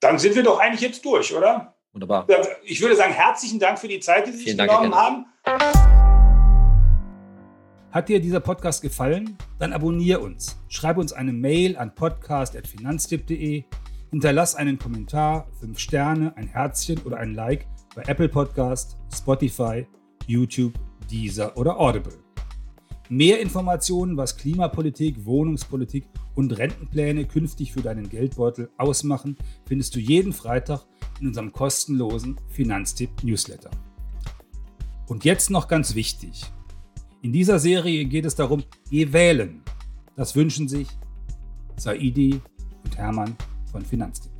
dann 0.00 0.18
sind 0.18 0.36
wir 0.36 0.42
doch 0.42 0.60
eigentlich 0.60 0.82
jetzt 0.82 1.04
durch, 1.04 1.34
oder? 1.34 1.76
Wunderbar. 1.92 2.26
Ich 2.64 2.80
würde 2.80 2.96
sagen, 2.96 3.12
herzlichen 3.12 3.58
Dank 3.58 3.78
für 3.78 3.88
die 3.88 4.00
Zeit, 4.00 4.26
die 4.26 4.32
Sie 4.32 4.44
sich 4.44 4.56
genommen 4.56 4.94
haben. 4.94 5.26
Hat 7.94 8.08
dir 8.08 8.18
dieser 8.18 8.40
Podcast 8.40 8.82
gefallen? 8.82 9.38
Dann 9.60 9.72
abonniere 9.72 10.18
uns. 10.18 10.60
Schreibe 10.66 10.98
uns 10.98 11.12
eine 11.12 11.32
Mail 11.32 11.76
an 11.76 11.94
podcast.finanztipp.de. 11.94 13.62
Hinterlass 14.10 14.56
einen 14.56 14.80
Kommentar, 14.80 15.46
5 15.60 15.78
Sterne, 15.78 16.36
ein 16.36 16.48
Herzchen 16.48 16.98
oder 17.04 17.18
ein 17.18 17.34
Like 17.34 17.68
bei 17.94 18.02
Apple 18.08 18.28
Podcast, 18.28 18.96
Spotify, 19.14 19.86
YouTube, 20.26 20.74
Deezer 21.08 21.56
oder 21.56 21.78
Audible. 21.78 22.18
Mehr 23.10 23.40
Informationen, 23.40 24.16
was 24.16 24.36
Klimapolitik, 24.36 25.24
Wohnungspolitik 25.24 26.08
und 26.34 26.58
Rentenpläne 26.58 27.26
künftig 27.26 27.72
für 27.72 27.82
deinen 27.82 28.08
Geldbeutel 28.08 28.70
ausmachen, 28.76 29.36
findest 29.68 29.94
du 29.94 30.00
jeden 30.00 30.32
Freitag 30.32 30.84
in 31.20 31.28
unserem 31.28 31.52
kostenlosen 31.52 32.40
Finanztipp-Newsletter. 32.48 33.70
Und 35.06 35.24
jetzt 35.24 35.50
noch 35.50 35.68
ganz 35.68 35.94
wichtig. 35.94 36.52
In 37.24 37.32
dieser 37.32 37.58
Serie 37.58 38.04
geht 38.04 38.26
es 38.26 38.34
darum, 38.34 38.64
geh 38.90 39.10
wählen. 39.10 39.62
Das 40.14 40.36
wünschen 40.36 40.68
sich 40.68 40.86
Saidi 41.78 42.38
und 42.84 42.98
Hermann 42.98 43.34
von 43.72 43.80
Finanztipp. 43.82 44.33